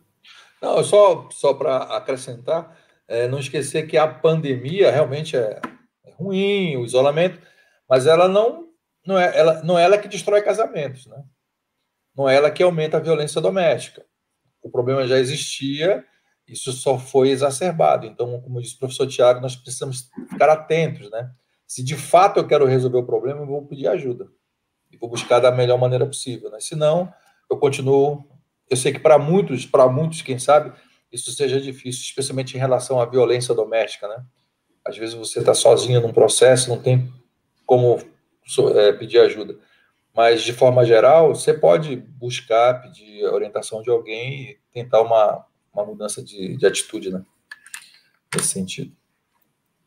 Não, 0.62 0.84
só, 0.84 1.30
só 1.32 1.54
para 1.54 1.78
acrescentar, 1.78 2.76
é, 3.10 3.28
não 3.28 3.40
esquecer 3.40 3.88
que 3.88 3.98
a 3.98 4.08
pandemia 4.08 4.92
realmente 4.92 5.36
é, 5.36 5.60
é, 6.06 6.12
ruim, 6.14 6.78
o 6.78 6.86
isolamento, 6.86 7.42
mas 7.90 8.06
ela 8.06 8.28
não, 8.28 8.68
não, 9.06 9.18
é, 9.18 9.36
ela, 9.36 9.64
não 9.64 9.78
é 9.78 9.84
ela 9.84 9.98
que 9.98 10.08
destrói 10.08 10.44
casamentos, 10.44 11.08
né? 11.08 11.22
Não 12.16 12.30
é 12.30 12.36
ela 12.36 12.52
que 12.52 12.62
aumenta 12.62 12.98
a 12.98 13.00
violência 13.02 13.42
doméstica. 13.42 14.06
O 14.62 14.70
problema 14.70 15.08
já 15.08 15.18
existia, 15.18 16.06
isso 16.48 16.72
só 16.72 17.00
foi 17.00 17.30
exacerbado. 17.30 18.06
Então, 18.06 18.40
como 18.42 18.62
disse 18.62 18.76
o 18.76 18.80
professor 18.80 19.08
Tiago, 19.08 19.42
nós 19.42 19.56
precisamos 19.56 20.10
ficar 20.30 20.50
atentos, 20.50 21.10
né? 21.10 21.32
Se 21.66 21.84
de 21.84 21.96
fato 21.96 22.40
eu 22.40 22.48
quero 22.48 22.66
resolver 22.66 22.98
o 22.98 23.06
problema, 23.06 23.42
eu 23.42 23.48
vou 23.48 23.66
pedir 23.66 23.88
ajuda. 23.88 24.28
E 24.92 24.98
vou 24.98 25.10
buscar 25.10 25.40
da 25.40 25.52
melhor 25.52 25.80
maneira 25.80 26.06
possível, 26.06 26.52
né? 26.52 26.60
Senão, 26.60 27.12
eu 27.50 27.58
continuo... 27.58 28.28
Eu 28.70 28.78
sei 28.78 28.94
que 28.94 29.00
para 29.00 29.18
muitos, 29.18 29.66
para 29.66 29.88
muitos, 29.88 30.22
quem 30.22 30.38
sabe, 30.38 30.74
isso 31.12 31.32
seja 31.32 31.60
difícil, 31.60 32.04
especialmente 32.04 32.56
em 32.56 32.60
relação 32.60 33.00
à 33.00 33.06
violência 33.06 33.54
doméstica, 33.54 34.08
né? 34.08 34.24
Às 34.86 34.98
vezes 34.98 35.16
você 35.16 35.40
está 35.40 35.54
sozinho 35.54 36.02
num 36.02 36.14
processo, 36.14 36.70
não 36.70 36.82
tem 36.82 37.12
como 37.66 38.00
é, 38.76 38.94
pedir 38.94 39.20
ajuda. 39.20 39.58
Mas, 40.16 40.42
de 40.42 40.54
forma 40.54 40.86
geral, 40.86 41.36
você 41.36 41.54
pode 41.54 41.96
buscar, 41.96 42.82
pedir 42.82 43.24
orientação 43.26 43.82
de 43.82 43.90
alguém 43.90 44.52
e 44.52 44.60
tentar 44.74 45.02
uma, 45.02 45.46
uma 45.74 45.86
mudança 45.86 46.24
de, 46.24 46.58
de 46.58 46.66
atitude, 46.66 47.12
né? 47.12 47.24
Nesse 48.36 48.50
sentido. 48.50 48.99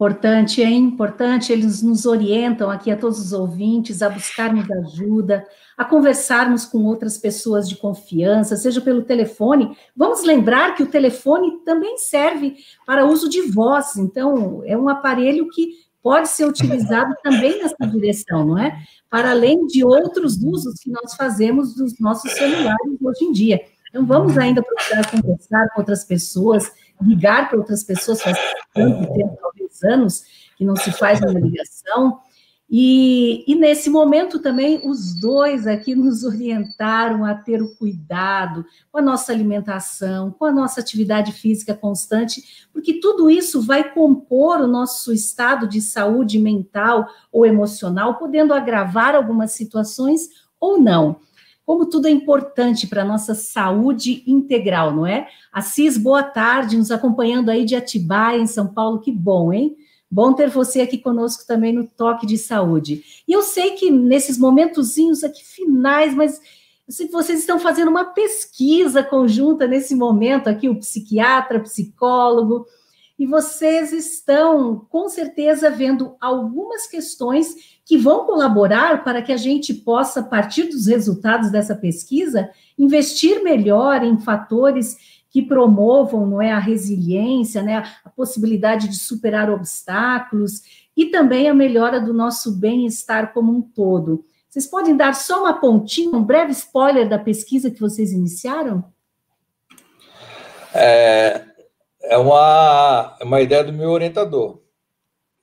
Importante, 0.03 0.61
é 0.61 0.69
importante, 0.69 1.53
eles 1.53 1.81
nos 1.81 2.07
orientam 2.07 2.69
aqui 2.69 2.91
a 2.91 2.97
todos 2.97 3.21
os 3.21 3.33
ouvintes 3.33 4.03
a 4.03 4.11
buscarmos 4.11 4.69
ajuda, 4.69 5.47
a 5.79 5.85
conversarmos 5.85 6.65
com 6.65 6.85
outras 6.87 7.17
pessoas 7.17 7.69
de 7.69 7.77
confiança, 7.77 8.57
seja 8.57 8.81
pelo 8.81 9.05
telefone. 9.05 9.77
Vamos 9.95 10.25
lembrar 10.25 10.75
que 10.75 10.83
o 10.83 10.89
telefone 10.89 11.59
também 11.65 11.99
serve 11.99 12.57
para 12.85 13.07
uso 13.07 13.29
de 13.29 13.43
voz, 13.43 13.97
então 13.97 14.65
é 14.67 14.77
um 14.77 14.89
aparelho 14.89 15.49
que 15.51 15.69
pode 16.03 16.29
ser 16.31 16.47
utilizado 16.47 17.15
também 17.23 17.63
nessa 17.63 17.87
direção, 17.87 18.45
não 18.45 18.59
é? 18.59 18.77
Para 19.09 19.31
além 19.31 19.69
de 19.69 19.85
outros 19.85 20.43
usos 20.43 20.81
que 20.81 20.91
nós 20.91 21.15
fazemos 21.15 21.77
dos 21.77 22.01
nossos 22.01 22.33
celulares 22.33 22.99
hoje 23.01 23.25
em 23.25 23.31
dia. 23.31 23.61
Então, 23.89 24.05
vamos 24.05 24.37
ainda 24.37 24.63
procurar 24.63 25.09
conversar 25.09 25.69
com 25.69 25.81
outras 25.81 26.03
pessoas, 26.03 26.73
ligar 27.01 27.49
para 27.49 27.59
outras 27.59 27.83
pessoas, 27.83 28.23
faz 28.23 28.39
tanto 28.75 29.13
tempo, 29.15 29.37
talvez 29.41 29.83
anos, 29.83 30.25
que 30.57 30.65
não 30.65 30.77
se 30.77 30.93
faz 30.93 31.21
uma 31.21 31.39
ligação. 31.39 32.21
E, 32.75 33.45
e, 33.47 33.55
nesse 33.55 33.91
momento 33.91 34.39
também 34.39 34.81
os 34.89 35.21
dois 35.21 35.67
aqui 35.67 35.95
nos 35.97 36.25
orientaram 36.25 37.23
a 37.23 37.35
ter 37.35 37.61
o 37.61 37.77
cuidado 37.77 38.65
com 38.91 38.99
a 38.99 39.03
nossa 39.03 39.31
alimentação, 39.31 40.31
com 40.31 40.47
a 40.47 40.53
nossa 40.53 40.81
atividade 40.81 41.33
física 41.33 41.75
constante, 41.75 42.67
porque 42.73 42.95
tudo 42.95 43.29
isso 43.29 43.61
vai 43.61 43.93
compor 43.93 44.61
o 44.61 44.67
nosso 44.67 45.13
estado 45.13 45.69
de 45.69 45.83
saúde 45.83 46.39
mental 46.39 47.07
ou 47.31 47.45
emocional, 47.45 48.15
podendo 48.15 48.55
agravar 48.55 49.15
algumas 49.15 49.53
situações 49.53 50.31
ou 50.59 50.81
não 50.81 51.21
como 51.65 51.87
tudo 51.87 52.09
é 52.09 52.11
importante 52.11 52.87
para 52.87 53.03
a 53.03 53.07
nossa 53.07 53.35
saúde 53.35 54.23
integral, 54.27 54.95
não 54.95 55.07
é? 55.07 55.29
Assis, 55.53 55.97
boa 55.97 56.23
tarde, 56.23 56.77
nos 56.77 56.91
acompanhando 56.91 57.51
aí 57.51 57.65
de 57.65 57.77
Atibaia, 57.77 58.39
em 58.39 58.47
São 58.47 58.67
Paulo, 58.67 59.01
que 59.01 59.13
bom, 59.13 59.53
hein? 59.53 59.77
Bom 60.11 60.33
ter 60.35 60.51
você 60.51 60.83
aqui 60.83 60.99
conosco 60.99 61.47
também 61.47 61.73
no 61.73 61.87
Toque 61.87 62.27
de 62.27 62.37
Saúde. 62.37 63.03
E 63.27 63.33
eu 63.33 63.43
sei 63.43 63.71
que 63.71 63.91
nesses 63.91 64.37
momentozinhos 64.37 65.25
aqui 65.25 65.43
finais, 65.43 66.15
mas 66.15 66.41
que 66.87 67.07
vocês 67.07 67.41
estão 67.41 67.59
fazendo 67.59 67.89
uma 67.89 68.05
pesquisa 68.05 69.03
conjunta 69.03 69.67
nesse 69.67 69.95
momento 69.95 70.49
aqui, 70.49 70.69
o 70.69 70.79
psiquiatra, 70.79 71.61
psicólogo, 71.61 72.67
e 73.23 73.27
vocês 73.27 73.93
estão, 73.93 74.85
com 74.91 75.09
certeza, 75.09 75.71
vendo 75.71 76.17
algumas 76.21 76.89
questões 76.89 77.79
que 77.85 77.97
vão 77.97 78.27
colaborar 78.27 79.05
para 79.05 79.23
que 79.23 79.31
a 79.31 79.37
gente 79.37 79.73
possa, 79.73 80.19
a 80.19 80.23
partir 80.25 80.65
dos 80.65 80.89
resultados 80.89 81.49
dessa 81.49 81.77
pesquisa, 81.77 82.51
investir 82.77 83.41
melhor 83.45 84.03
em 84.03 84.19
fatores 84.19 85.23
que 85.31 85.41
promovam 85.41 86.27
não 86.27 86.43
é, 86.43 86.51
a 86.51 86.59
resiliência, 86.59 87.63
né, 87.63 87.85
a 88.05 88.11
possibilidade 88.11 88.89
de 88.89 88.97
superar 88.97 89.49
obstáculos 89.49 90.89
e 90.97 91.07
também 91.07 91.49
a 91.49 91.55
melhora 91.55 92.01
do 92.01 92.13
nosso 92.13 92.51
bem-estar 92.59 93.33
como 93.33 93.57
um 93.57 93.63
todo. 93.63 94.25
Vocês 94.49 94.67
podem 94.67 94.97
dar 94.97 95.15
só 95.15 95.43
uma 95.43 95.61
pontinha, 95.61 96.11
um 96.11 96.25
breve 96.25 96.51
spoiler 96.51 97.09
da 97.09 97.21
pesquisa 97.21 97.71
que 97.71 97.79
vocês 97.79 98.11
iniciaram? 98.11 98.85
É, 100.75 101.52
é 102.03 102.17
uma, 102.17 103.17
é 103.21 103.25
uma 103.25 103.41
ideia 103.41 103.65
do 103.65 103.73
meu 103.73 103.91
orientador. 103.91 104.61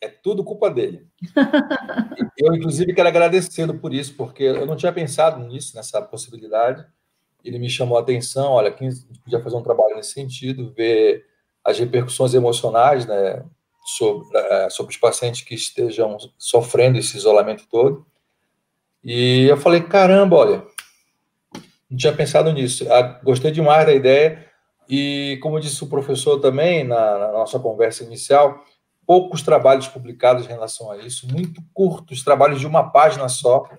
É 0.02 0.08
tudo 0.08 0.44
culpa 0.44 0.70
dele. 0.70 1.08
eu, 2.38 2.56
inclusive, 2.56 2.94
quero 2.94 3.08
agradecê-lo 3.08 3.78
por 3.78 3.94
isso, 3.94 4.16
porque 4.16 4.44
eu 4.44 4.66
não 4.66 4.76
tinha 4.76 4.92
pensado 4.92 5.44
nisso, 5.46 5.76
nessa 5.76 6.02
possibilidade. 6.02 6.86
Ele 7.44 7.60
me 7.60 7.70
chamou 7.70 7.98
a 7.98 8.02
atenção, 8.02 8.52
olha, 8.52 8.76
gente 8.80 9.20
podia 9.24 9.42
fazer 9.42 9.56
um 9.56 9.64
trabalho 9.64 9.96
nesse 9.96 10.14
sentido, 10.14 10.74
ver 10.76 11.26
as 11.64 11.80
repercussões 11.80 12.34
emocionais 12.34 13.06
né, 13.06 13.44
sobre, 13.86 14.38
é, 14.38 14.70
sobre 14.70 14.94
os 14.94 14.98
pacientes 14.98 15.42
que 15.42 15.56
estejam 15.56 16.18
sofrendo 16.38 16.98
esse 16.98 17.18
isolamento 17.18 17.66
todo. 17.70 18.06
E 19.04 19.46
eu 19.50 19.58
falei, 19.58 19.82
caramba, 19.82 20.36
olha, 20.36 20.64
não 21.90 21.98
tinha 21.98 22.14
pensado 22.14 22.52
nisso. 22.52 22.92
Ah, 22.92 23.20
gostei 23.24 23.52
demais 23.52 23.86
da 23.86 23.94
ideia 23.94 24.49
e, 24.90 25.38
como 25.44 25.60
disse 25.60 25.84
o 25.84 25.88
professor 25.88 26.40
também 26.40 26.84
na, 26.84 27.20
na 27.20 27.32
nossa 27.32 27.60
conversa 27.60 28.04
inicial, 28.04 28.66
poucos 29.06 29.44
trabalhos 29.44 29.88
publicados 29.88 30.46
em 30.46 30.50
relação 30.50 30.92
a 30.92 30.98
isso, 30.98 31.28
muito 31.32 31.62
curtos, 31.74 32.24
trabalhos 32.24 32.60
de 32.60 32.66
uma 32.66 32.90
página 32.90 33.30
só. 33.30 33.70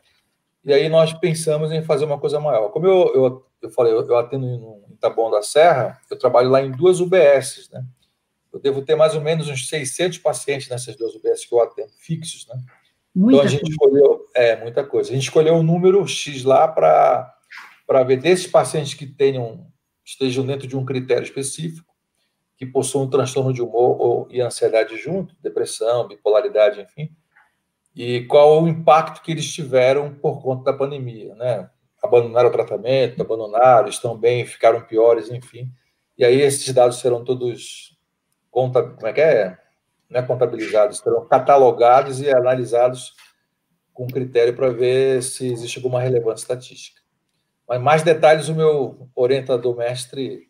E 0.64 0.72
aí 0.72 0.88
nós 0.88 1.12
pensamos 1.12 1.72
em 1.72 1.82
fazer 1.82 2.04
uma 2.04 2.18
coisa 2.18 2.38
maior. 2.38 2.68
Como 2.68 2.86
eu, 2.86 3.14
eu, 3.14 3.46
eu 3.62 3.70
falei, 3.70 3.92
eu, 3.92 4.06
eu 4.06 4.16
atendo 4.16 4.46
em 4.88 4.96
Taboão 5.00 5.32
da 5.32 5.42
Serra, 5.42 6.00
eu 6.08 6.16
trabalho 6.16 6.48
lá 6.48 6.62
em 6.62 6.70
duas 6.70 7.00
UBSs, 7.00 7.72
né? 7.72 7.84
Eu 8.52 8.60
devo 8.60 8.82
ter 8.82 8.94
mais 8.94 9.14
ou 9.14 9.20
menos 9.20 9.48
uns 9.48 9.68
600 9.68 10.18
pacientes 10.18 10.68
nessas 10.68 10.96
duas 10.96 11.14
UBSs 11.14 11.48
que 11.48 11.54
eu 11.54 11.60
atendo, 11.60 11.92
fixos, 11.98 12.46
né? 12.46 12.60
Muita 13.14 13.38
então 13.38 13.46
a 13.46 13.50
gente 13.50 13.60
coisa. 13.60 13.72
escolheu, 13.72 14.28
é, 14.34 14.56
muita 14.56 14.84
coisa. 14.84 15.10
A 15.10 15.14
gente 15.14 15.24
escolheu 15.24 15.54
um 15.54 15.62
número 15.62 16.06
X 16.06 16.44
lá 16.44 16.68
para 16.68 18.04
ver 18.04 18.20
desses 18.20 18.46
pacientes 18.46 18.94
que 18.94 19.06
tenham 19.06 19.69
estejam 20.10 20.44
dentro 20.44 20.66
de 20.66 20.76
um 20.76 20.84
critério 20.84 21.24
específico, 21.24 21.94
que 22.56 22.66
possuam 22.66 23.04
um 23.04 23.10
transtorno 23.10 23.52
de 23.52 23.62
humor 23.62 24.00
ou, 24.00 24.28
e 24.30 24.40
ansiedade 24.40 24.96
junto, 24.96 25.34
depressão, 25.40 26.06
bipolaridade, 26.06 26.80
enfim, 26.80 27.10
e 27.94 28.24
qual 28.26 28.62
o 28.62 28.68
impacto 28.68 29.22
que 29.22 29.32
eles 29.32 29.52
tiveram 29.52 30.14
por 30.14 30.42
conta 30.42 30.70
da 30.70 30.76
pandemia, 30.76 31.34
né? 31.34 31.70
Abandonaram 32.02 32.48
o 32.48 32.52
tratamento, 32.52 33.20
abandonaram, 33.20 33.88
estão 33.88 34.16
bem, 34.16 34.46
ficaram 34.46 34.80
piores, 34.82 35.30
enfim. 35.30 35.70
E 36.16 36.24
aí 36.24 36.40
esses 36.40 36.72
dados 36.72 36.98
serão 36.98 37.24
todos 37.24 37.98
conta, 38.50 38.82
como 38.82 39.06
é 39.06 39.12
que 39.12 39.20
é? 39.20 39.58
Não 40.08 40.20
é 40.20 40.22
contabilizados, 40.22 40.98
serão 40.98 41.26
catalogados 41.26 42.20
e 42.20 42.30
analisados 42.30 43.14
com 43.92 44.06
critério 44.06 44.54
para 44.54 44.70
ver 44.70 45.22
se 45.22 45.52
existe 45.52 45.78
alguma 45.78 46.00
relevância 46.00 46.44
estatística. 46.44 46.99
Mas 47.70 47.80
mais 47.80 48.02
detalhes 48.02 48.48
o 48.48 48.54
meu 48.56 49.08
orientador 49.14 49.76
mestre. 49.76 50.48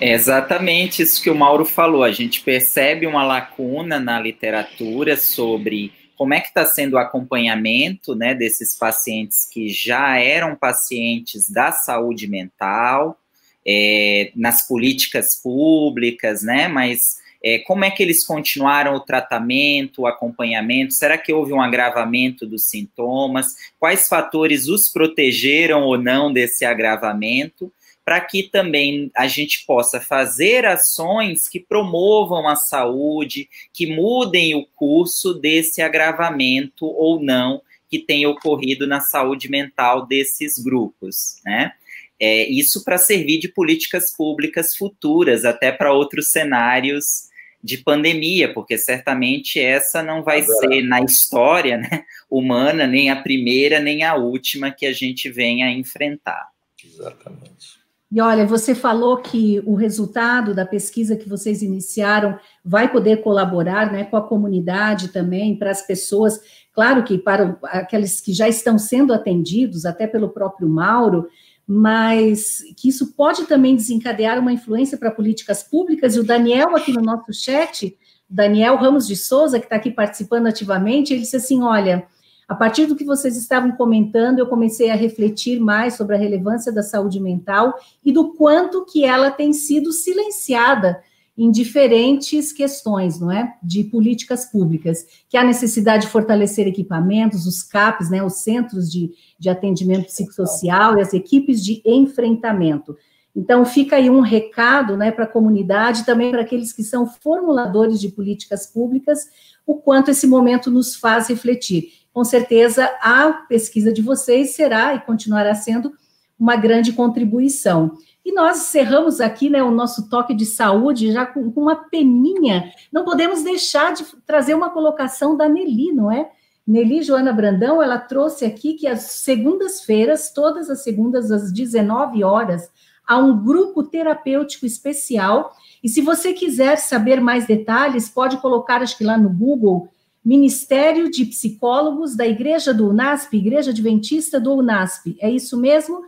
É 0.00 0.12
exatamente 0.12 1.02
isso 1.02 1.20
que 1.20 1.28
o 1.28 1.34
Mauro 1.34 1.64
falou. 1.64 2.04
A 2.04 2.12
gente 2.12 2.42
percebe 2.42 3.04
uma 3.04 3.24
lacuna 3.24 3.98
na 3.98 4.20
literatura 4.20 5.16
sobre 5.16 5.92
como 6.16 6.32
é 6.32 6.40
que 6.40 6.46
está 6.46 6.64
sendo 6.64 6.94
o 6.94 6.98
acompanhamento 6.98 8.14
né, 8.14 8.36
desses 8.36 8.78
pacientes 8.78 9.48
que 9.52 9.68
já 9.68 10.16
eram 10.20 10.54
pacientes 10.54 11.50
da 11.50 11.72
saúde 11.72 12.28
mental, 12.28 13.18
é, 13.66 14.30
nas 14.36 14.64
políticas 14.66 15.34
públicas, 15.42 16.44
né? 16.44 16.68
Mas 16.68 17.16
é, 17.42 17.58
como 17.60 17.84
é 17.84 17.90
que 17.90 18.02
eles 18.02 18.26
continuaram 18.26 18.94
o 18.94 19.00
tratamento, 19.00 20.02
o 20.02 20.06
acompanhamento? 20.06 20.92
Será 20.94 21.16
que 21.16 21.32
houve 21.32 21.52
um 21.52 21.60
agravamento 21.60 22.46
dos 22.46 22.64
sintomas? 22.64 23.54
Quais 23.78 24.08
fatores 24.08 24.68
os 24.68 24.88
protegeram 24.88 25.82
ou 25.82 25.96
não 25.96 26.32
desse 26.32 26.64
agravamento? 26.64 27.72
Para 28.04 28.20
que 28.20 28.42
também 28.42 29.10
a 29.16 29.28
gente 29.28 29.64
possa 29.66 30.00
fazer 30.00 30.64
ações 30.64 31.46
que 31.48 31.60
promovam 31.60 32.48
a 32.48 32.56
saúde, 32.56 33.48
que 33.72 33.86
mudem 33.86 34.54
o 34.54 34.66
curso 34.74 35.34
desse 35.34 35.82
agravamento 35.82 36.86
ou 36.86 37.22
não 37.22 37.60
que 37.90 37.98
tem 37.98 38.26
ocorrido 38.26 38.86
na 38.86 39.00
saúde 39.00 39.48
mental 39.50 40.06
desses 40.06 40.58
grupos, 40.58 41.40
né? 41.44 41.72
É, 42.20 42.48
isso 42.48 42.84
para 42.84 42.98
servir 42.98 43.38
de 43.38 43.48
políticas 43.48 44.14
públicas 44.16 44.74
futuras, 44.76 45.44
até 45.44 45.70
para 45.70 45.92
outros 45.92 46.30
cenários 46.30 47.28
de 47.62 47.78
pandemia, 47.78 48.52
porque 48.52 48.78
certamente 48.78 49.58
essa 49.58 50.02
não 50.02 50.22
vai 50.22 50.42
ser 50.42 50.82
na 50.82 51.00
história 51.00 51.76
né, 51.78 52.04
humana 52.30 52.86
nem 52.86 53.10
a 53.10 53.20
primeira 53.20 53.80
nem 53.80 54.04
a 54.04 54.14
última 54.14 54.70
que 54.70 54.86
a 54.86 54.92
gente 54.92 55.30
venha 55.30 55.66
a 55.66 55.72
enfrentar. 55.72 56.48
Exatamente. 56.84 57.78
E 58.10 58.20
olha, 58.22 58.46
você 58.46 58.74
falou 58.74 59.18
que 59.18 59.60
o 59.66 59.74
resultado 59.74 60.54
da 60.54 60.64
pesquisa 60.64 61.14
que 61.14 61.28
vocês 61.28 61.60
iniciaram 61.60 62.38
vai 62.64 62.90
poder 62.90 63.18
colaborar 63.18 63.92
né, 63.92 64.04
com 64.04 64.16
a 64.16 64.26
comunidade 64.26 65.08
também, 65.08 65.54
para 65.54 65.70
as 65.70 65.86
pessoas, 65.86 66.40
claro 66.72 67.04
que 67.04 67.18
para 67.18 67.58
aqueles 67.64 68.18
que 68.18 68.32
já 68.32 68.48
estão 68.48 68.78
sendo 68.78 69.12
atendidos, 69.12 69.84
até 69.84 70.06
pelo 70.06 70.30
próprio 70.30 70.66
Mauro, 70.66 71.28
mas 71.70 72.64
que 72.78 72.88
isso 72.88 73.12
pode 73.12 73.44
também 73.44 73.76
desencadear 73.76 74.38
uma 74.38 74.50
influência 74.50 74.96
para 74.96 75.10
políticas 75.10 75.62
públicas, 75.62 76.16
e 76.16 76.20
o 76.20 76.24
Daniel 76.24 76.74
aqui 76.74 76.90
no 76.90 77.02
nosso 77.02 77.30
chat, 77.30 77.94
Daniel 78.28 78.76
Ramos 78.76 79.06
de 79.06 79.14
Souza, 79.14 79.58
que 79.58 79.66
está 79.66 79.76
aqui 79.76 79.90
participando 79.90 80.46
ativamente, 80.46 81.12
ele 81.12 81.20
disse 81.20 81.36
assim, 81.36 81.62
olha, 81.62 82.06
a 82.48 82.54
partir 82.54 82.86
do 82.86 82.96
que 82.96 83.04
vocês 83.04 83.36
estavam 83.36 83.72
comentando, 83.72 84.38
eu 84.38 84.46
comecei 84.46 84.90
a 84.90 84.94
refletir 84.94 85.60
mais 85.60 85.94
sobre 85.94 86.16
a 86.16 86.18
relevância 86.18 86.72
da 86.72 86.82
saúde 86.82 87.20
mental 87.20 87.74
e 88.02 88.10
do 88.10 88.32
quanto 88.32 88.86
que 88.86 89.04
ela 89.04 89.30
tem 89.30 89.52
sido 89.52 89.92
silenciada 89.92 91.02
em 91.38 91.52
diferentes 91.52 92.52
questões, 92.52 93.20
não 93.20 93.30
é? 93.30 93.54
De 93.62 93.84
políticas 93.84 94.44
públicas, 94.44 95.06
que 95.28 95.36
há 95.36 95.44
necessidade 95.44 96.06
de 96.06 96.10
fortalecer 96.10 96.66
equipamentos, 96.66 97.46
os 97.46 97.62
CAPs, 97.62 98.10
né, 98.10 98.20
os 98.20 98.38
centros 98.38 98.90
de, 98.90 99.12
de 99.38 99.48
atendimento 99.48 100.06
psicossocial 100.06 100.98
e 100.98 101.00
as 101.00 101.14
equipes 101.14 101.64
de 101.64 101.80
enfrentamento. 101.86 102.96
Então, 103.36 103.64
fica 103.64 103.94
aí 103.94 104.10
um 104.10 104.18
recado 104.18 104.96
né, 104.96 105.12
para 105.12 105.24
a 105.24 105.28
comunidade, 105.28 106.04
também 106.04 106.32
para 106.32 106.40
aqueles 106.40 106.72
que 106.72 106.82
são 106.82 107.06
formuladores 107.06 108.00
de 108.00 108.08
políticas 108.08 108.66
públicas, 108.66 109.20
o 109.64 109.76
quanto 109.76 110.10
esse 110.10 110.26
momento 110.26 110.72
nos 110.72 110.96
faz 110.96 111.28
refletir. 111.28 111.92
Com 112.12 112.24
certeza, 112.24 112.90
a 113.00 113.44
pesquisa 113.48 113.92
de 113.92 114.02
vocês 114.02 114.56
será 114.56 114.92
e 114.94 115.00
continuará 115.02 115.54
sendo 115.54 115.92
uma 116.36 116.56
grande 116.56 116.92
contribuição. 116.92 117.92
E 118.28 118.32
nós 118.32 118.58
encerramos 118.58 119.22
aqui 119.22 119.48
né, 119.48 119.62
o 119.62 119.70
nosso 119.70 120.06
toque 120.10 120.34
de 120.34 120.44
saúde 120.44 121.10
já 121.10 121.24
com, 121.24 121.50
com 121.50 121.62
uma 121.62 121.76
peninha. 121.76 122.70
Não 122.92 123.02
podemos 123.02 123.42
deixar 123.42 123.94
de 123.94 124.04
trazer 124.26 124.52
uma 124.52 124.68
colocação 124.68 125.34
da 125.34 125.48
Nelly, 125.48 125.94
não 125.94 126.12
é? 126.12 126.30
Nelly 126.66 127.02
Joana 127.02 127.32
Brandão, 127.32 127.82
ela 127.82 127.96
trouxe 127.96 128.44
aqui 128.44 128.74
que 128.74 128.86
as 128.86 129.00
segundas-feiras, 129.00 130.30
todas 130.30 130.68
as 130.68 130.82
segundas 130.82 131.30
às 131.30 131.50
19 131.50 132.22
horas, 132.22 132.70
há 133.06 133.16
um 133.16 133.42
grupo 133.42 133.82
terapêutico 133.82 134.66
especial. 134.66 135.50
E 135.82 135.88
se 135.88 136.02
você 136.02 136.34
quiser 136.34 136.76
saber 136.76 137.22
mais 137.22 137.46
detalhes, 137.46 138.10
pode 138.10 138.36
colocar, 138.42 138.82
acho 138.82 138.98
que 138.98 139.04
lá 139.04 139.16
no 139.16 139.30
Google, 139.30 139.88
Ministério 140.22 141.10
de 141.10 141.24
Psicólogos 141.24 142.14
da 142.14 142.26
Igreja 142.26 142.74
do 142.74 142.90
UNASP, 142.90 143.38
Igreja 143.38 143.70
Adventista 143.70 144.38
do 144.38 144.52
UNASP. 144.52 145.16
É 145.18 145.30
isso 145.30 145.56
mesmo? 145.56 146.02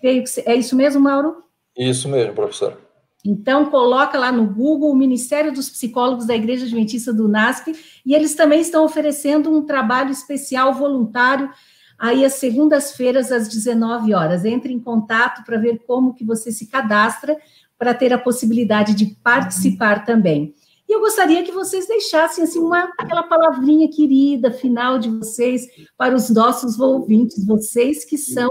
Creio 0.00 0.24
que 0.24 0.40
é 0.44 0.56
isso 0.56 0.74
mesmo, 0.74 1.00
Mauro? 1.00 1.48
Isso 1.76 2.08
mesmo, 2.08 2.34
professor. 2.34 2.78
Então, 3.24 3.66
coloca 3.66 4.18
lá 4.18 4.32
no 4.32 4.46
Google 4.46 4.90
o 4.90 4.96
Ministério 4.96 5.52
dos 5.52 5.68
Psicólogos 5.68 6.26
da 6.26 6.34
Igreja 6.34 6.64
Adventista 6.64 7.12
do 7.12 7.26
UNASP, 7.26 7.74
e 8.04 8.14
eles 8.14 8.34
também 8.34 8.60
estão 8.60 8.84
oferecendo 8.84 9.54
um 9.54 9.66
trabalho 9.66 10.10
especial 10.10 10.72
voluntário 10.72 11.50
aí 11.98 12.24
às 12.24 12.34
segundas-feiras 12.34 13.30
às 13.30 13.46
19 13.46 14.14
horas. 14.14 14.44
Entre 14.44 14.72
em 14.72 14.80
contato 14.80 15.44
para 15.44 15.58
ver 15.58 15.82
como 15.86 16.14
que 16.14 16.24
você 16.24 16.50
se 16.50 16.66
cadastra 16.66 17.36
para 17.78 17.92
ter 17.92 18.12
a 18.12 18.18
possibilidade 18.18 18.94
de 18.94 19.06
participar 19.22 20.04
também. 20.06 20.54
E 20.88 20.92
eu 20.92 21.00
gostaria 21.00 21.44
que 21.44 21.52
vocês 21.52 21.86
deixassem 21.86 22.42
assim 22.42 22.58
uma 22.58 22.90
aquela 22.98 23.22
palavrinha 23.22 23.88
querida 23.88 24.50
final 24.50 24.98
de 24.98 25.08
vocês 25.08 25.66
para 25.96 26.16
os 26.16 26.28
nossos 26.30 26.80
ouvintes, 26.80 27.46
vocês 27.46 28.04
que 28.04 28.18
são 28.18 28.50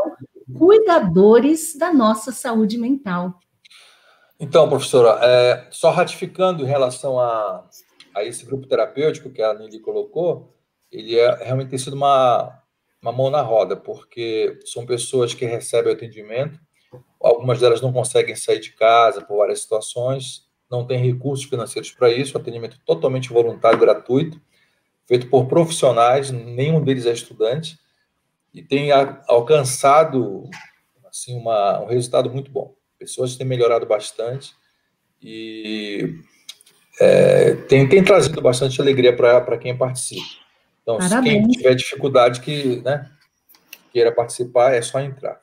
cuidadores 0.57 1.75
da 1.77 1.93
nossa 1.93 2.31
saúde 2.31 2.77
mental. 2.77 3.39
Então, 4.39 4.69
professora, 4.69 5.19
é, 5.21 5.67
só 5.69 5.91
ratificando 5.91 6.63
em 6.63 6.67
relação 6.67 7.19
a, 7.19 7.67
a 8.15 8.23
esse 8.23 8.45
grupo 8.45 8.67
terapêutico 8.67 9.29
que 9.29 9.41
a 9.41 9.53
Nili 9.53 9.79
colocou, 9.79 10.55
ele 10.91 11.17
é, 11.19 11.43
realmente 11.43 11.69
tem 11.69 11.79
sido 11.79 11.95
uma, 11.95 12.57
uma 13.01 13.11
mão 13.11 13.29
na 13.29 13.41
roda, 13.41 13.75
porque 13.75 14.57
são 14.65 14.85
pessoas 14.85 15.33
que 15.33 15.45
recebem 15.45 15.93
atendimento, 15.93 16.59
algumas 17.21 17.59
delas 17.59 17.81
não 17.81 17.91
conseguem 17.91 18.35
sair 18.35 18.59
de 18.59 18.71
casa 18.71 19.21
por 19.21 19.37
várias 19.37 19.61
situações, 19.61 20.47
não 20.71 20.85
têm 20.85 20.99
recursos 20.99 21.45
financeiros 21.45 21.91
para 21.91 22.09
isso, 22.09 22.37
atendimento 22.37 22.79
totalmente 22.85 23.29
voluntário, 23.29 23.79
gratuito, 23.79 24.39
feito 25.05 25.27
por 25.27 25.47
profissionais, 25.47 26.31
nenhum 26.31 26.81
deles 26.81 27.05
é 27.05 27.11
estudante, 27.11 27.77
e 28.53 28.61
tem 28.61 28.91
alcançado 29.27 30.49
assim 31.09 31.35
uma, 31.35 31.81
um 31.81 31.87
resultado 31.87 32.29
muito 32.29 32.51
bom. 32.51 32.73
Pessoas 32.97 33.35
têm 33.35 33.47
melhorado 33.47 33.85
bastante 33.85 34.53
e 35.21 36.15
é, 36.99 37.55
tem, 37.67 37.87
tem 37.87 38.03
trazido 38.03 38.41
bastante 38.41 38.79
alegria 38.81 39.15
para 39.15 39.57
quem 39.57 39.77
participa. 39.77 40.25
Então, 40.81 40.97
Parabéns. 40.97 41.45
quem 41.45 41.47
tiver 41.47 41.75
dificuldade 41.75 42.41
que 42.41 42.81
né, 42.81 43.09
queira 43.91 44.11
participar, 44.11 44.73
é 44.73 44.81
só 44.81 44.99
entrar. 44.99 45.39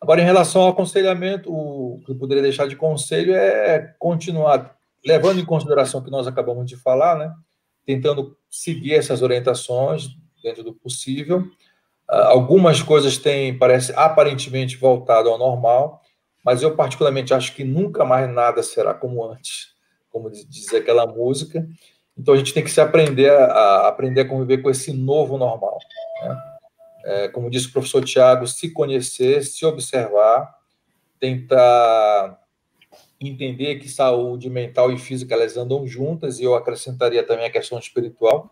Agora, 0.00 0.20
em 0.20 0.24
relação 0.24 0.62
ao 0.62 0.70
aconselhamento, 0.70 1.52
o 1.52 2.00
que 2.04 2.12
eu 2.12 2.16
poderia 2.16 2.42
deixar 2.42 2.66
de 2.66 2.76
conselho 2.76 3.34
é 3.34 3.94
continuar 3.98 4.74
levando 5.04 5.40
em 5.40 5.44
consideração 5.44 6.00
o 6.00 6.04
que 6.04 6.10
nós 6.10 6.26
acabamos 6.26 6.66
de 6.66 6.76
falar, 6.76 7.18
né? 7.18 7.32
Tentando 7.84 8.36
seguir 8.48 8.94
essas 8.94 9.22
orientações 9.22 10.08
dentro 10.42 10.64
do 10.64 10.72
possível. 10.72 11.44
Ah, 12.10 12.28
algumas 12.28 12.82
coisas 12.82 13.16
têm, 13.16 13.56
parece, 13.56 13.92
aparentemente 13.94 14.76
voltado 14.76 15.28
ao 15.28 15.38
normal, 15.38 16.02
mas 16.44 16.62
eu 16.62 16.74
particularmente 16.74 17.32
acho 17.32 17.54
que 17.54 17.62
nunca 17.62 18.04
mais 18.04 18.28
nada 18.28 18.62
será 18.62 18.92
como 18.92 19.24
antes, 19.24 19.68
como 20.10 20.28
diz 20.30 20.74
aquela 20.74 21.06
música. 21.06 21.64
Então 22.18 22.34
a 22.34 22.36
gente 22.36 22.52
tem 22.52 22.64
que 22.64 22.70
se 22.70 22.80
aprender 22.80 23.30
a, 23.30 23.44
a 23.44 23.88
aprender 23.88 24.22
a 24.22 24.28
conviver 24.28 24.58
com 24.58 24.68
esse 24.68 24.92
novo 24.92 25.38
normal. 25.38 25.78
Né? 26.22 26.38
É, 27.04 27.28
como 27.28 27.48
disse 27.48 27.68
o 27.68 27.72
professor 27.72 28.04
Tiago, 28.04 28.46
se 28.46 28.72
conhecer, 28.72 29.42
se 29.44 29.64
observar, 29.64 30.52
tentar 31.18 32.38
entender 33.20 33.76
que 33.76 33.88
saúde 33.88 34.50
mental 34.50 34.90
e 34.90 34.98
física 34.98 35.34
elas 35.34 35.56
andam 35.56 35.86
juntas 35.86 36.40
e 36.40 36.44
eu 36.44 36.54
acrescentaria 36.54 37.22
também 37.22 37.46
a 37.46 37.50
questão 37.50 37.78
espiritual. 37.78 38.50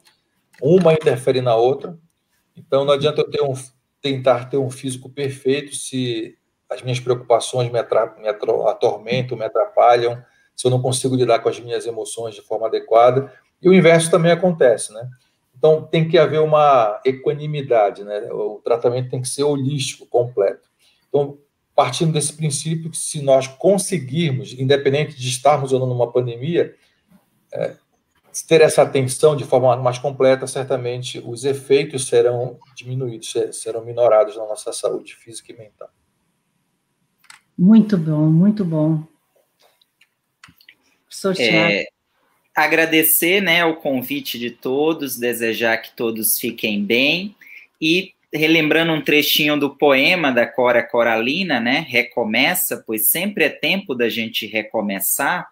Uma 0.62 0.92
interfere 0.92 1.40
na 1.40 1.56
outra. 1.56 1.98
Então 2.58 2.84
não 2.84 2.92
adianta 2.92 3.20
eu 3.20 3.30
ter 3.30 3.42
um, 3.42 3.54
tentar 4.00 4.48
ter 4.50 4.56
um 4.56 4.70
físico 4.70 5.08
perfeito 5.08 5.74
se 5.74 6.36
as 6.68 6.82
minhas 6.82 7.00
preocupações 7.00 7.70
me, 7.70 7.78
me 8.20 8.28
atormentam, 8.28 9.38
me 9.38 9.44
atrapalham, 9.44 10.22
se 10.54 10.66
eu 10.66 10.70
não 10.70 10.82
consigo 10.82 11.16
lidar 11.16 11.38
com 11.38 11.48
as 11.48 11.58
minhas 11.58 11.86
emoções 11.86 12.34
de 12.34 12.42
forma 12.42 12.66
adequada 12.66 13.32
e 13.60 13.68
o 13.68 13.74
inverso 13.74 14.10
também 14.10 14.32
acontece, 14.32 14.92
né? 14.92 15.08
Então, 15.56 15.82
tem 15.82 16.08
que 16.08 16.16
haver 16.16 16.40
uma 16.40 17.00
equanimidade, 17.04 18.04
né? 18.04 18.30
O 18.30 18.60
tratamento 18.64 19.10
tem 19.10 19.20
que 19.20 19.28
ser 19.28 19.42
holístico, 19.42 20.06
completo. 20.06 20.68
Então, 21.08 21.36
partindo 21.74 22.12
desse 22.12 22.32
princípio 22.32 22.90
que 22.90 22.96
se 22.96 23.20
nós 23.20 23.48
conseguirmos, 23.48 24.52
independente 24.52 25.16
de 25.16 25.28
estarmos 25.28 25.72
ou 25.72 25.80
não 25.80 25.86
numa 25.88 26.12
pandemia, 26.12 26.74
é, 27.52 27.74
ter 28.46 28.60
essa 28.60 28.82
atenção 28.82 29.36
de 29.36 29.44
forma 29.44 29.76
mais 29.76 29.98
completa, 29.98 30.46
certamente 30.46 31.18
os 31.18 31.44
efeitos 31.44 32.06
serão 32.06 32.58
diminuídos, 32.76 33.34
serão 33.52 33.84
minorados 33.84 34.36
na 34.36 34.46
nossa 34.46 34.72
saúde 34.72 35.14
física 35.14 35.52
e 35.52 35.56
mental. 35.56 35.88
Muito 37.58 37.98
bom, 37.98 38.26
muito 38.26 38.64
bom. 38.64 39.02
Professor 41.06 41.34
é, 41.40 41.86
agradecer 42.54 43.40
né, 43.40 43.64
o 43.64 43.76
convite 43.76 44.38
de 44.38 44.50
todos, 44.50 45.18
desejar 45.18 45.78
que 45.78 45.94
todos 45.96 46.38
fiquem 46.38 46.84
bem 46.84 47.34
e 47.80 48.12
relembrando 48.32 48.92
um 48.92 49.00
trechinho 49.00 49.58
do 49.58 49.74
poema 49.74 50.30
da 50.30 50.46
Cora 50.46 50.82
Coralina, 50.82 51.58
né, 51.58 51.86
Recomeça, 51.88 52.82
pois 52.86 53.08
sempre 53.08 53.44
é 53.44 53.48
tempo 53.48 53.94
da 53.94 54.08
gente 54.08 54.46
recomeçar. 54.46 55.48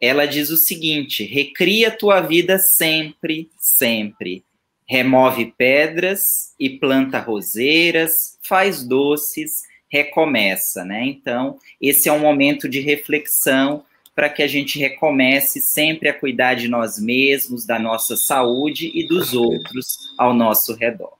Ela 0.00 0.26
diz 0.26 0.50
o 0.50 0.56
seguinte: 0.56 1.24
recria 1.24 1.90
tua 1.90 2.20
vida 2.20 2.58
sempre, 2.58 3.50
sempre. 3.58 4.42
Remove 4.86 5.52
pedras 5.56 6.54
e 6.58 6.70
planta 6.70 7.20
roseiras, 7.20 8.38
faz 8.42 8.82
doces, 8.82 9.62
recomeça, 9.88 10.84
né? 10.84 11.04
Então, 11.04 11.58
esse 11.80 12.08
é 12.08 12.12
um 12.12 12.18
momento 12.18 12.68
de 12.68 12.80
reflexão 12.80 13.84
para 14.14 14.28
que 14.28 14.42
a 14.42 14.46
gente 14.46 14.78
recomece 14.78 15.60
sempre 15.60 16.08
a 16.08 16.14
cuidar 16.14 16.54
de 16.54 16.68
nós 16.68 16.98
mesmos, 16.98 17.64
da 17.64 17.78
nossa 17.78 18.16
saúde 18.16 18.90
e 18.92 19.06
dos 19.06 19.32
outros 19.32 19.86
ao 20.18 20.34
nosso 20.34 20.74
redor. 20.74 21.12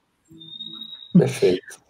Perfeito. 1.12 1.80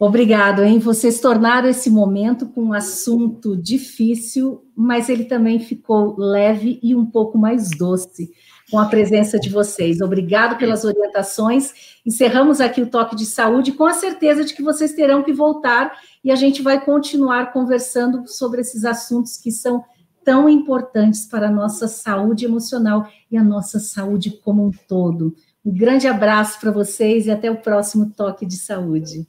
Obrigado, 0.00 0.62
hein? 0.62 0.78
Vocês 0.78 1.18
tornaram 1.18 1.68
esse 1.68 1.90
momento 1.90 2.46
com 2.46 2.66
um 2.66 2.72
assunto 2.72 3.56
difícil, 3.56 4.64
mas 4.76 5.08
ele 5.08 5.24
também 5.24 5.58
ficou 5.58 6.14
leve 6.16 6.78
e 6.80 6.94
um 6.94 7.04
pouco 7.04 7.36
mais 7.36 7.70
doce 7.70 8.30
com 8.70 8.78
a 8.78 8.86
presença 8.86 9.40
de 9.40 9.50
vocês. 9.50 10.00
Obrigado 10.00 10.56
pelas 10.56 10.84
orientações. 10.84 11.98
Encerramos 12.06 12.60
aqui 12.60 12.80
o 12.80 12.86
toque 12.86 13.16
de 13.16 13.26
saúde 13.26 13.72
com 13.72 13.86
a 13.86 13.92
certeza 13.92 14.44
de 14.44 14.54
que 14.54 14.62
vocês 14.62 14.92
terão 14.92 15.24
que 15.24 15.32
voltar 15.32 15.98
e 16.22 16.30
a 16.30 16.36
gente 16.36 16.62
vai 16.62 16.80
continuar 16.84 17.52
conversando 17.52 18.24
sobre 18.28 18.60
esses 18.60 18.84
assuntos 18.84 19.36
que 19.36 19.50
são 19.50 19.82
tão 20.24 20.48
importantes 20.48 21.26
para 21.26 21.48
a 21.48 21.50
nossa 21.50 21.88
saúde 21.88 22.44
emocional 22.44 23.08
e 23.30 23.36
a 23.36 23.42
nossa 23.42 23.80
saúde 23.80 24.30
como 24.44 24.64
um 24.64 24.70
todo. 24.86 25.34
Um 25.64 25.74
grande 25.74 26.06
abraço 26.06 26.60
para 26.60 26.70
vocês 26.70 27.26
e 27.26 27.32
até 27.32 27.50
o 27.50 27.60
próximo 27.60 28.12
toque 28.14 28.46
de 28.46 28.56
saúde. 28.56 29.26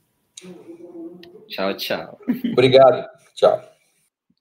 Tchau, 1.49 1.73
tchau. 1.75 2.19
Obrigado. 2.53 3.07
Tchau. 3.33 3.68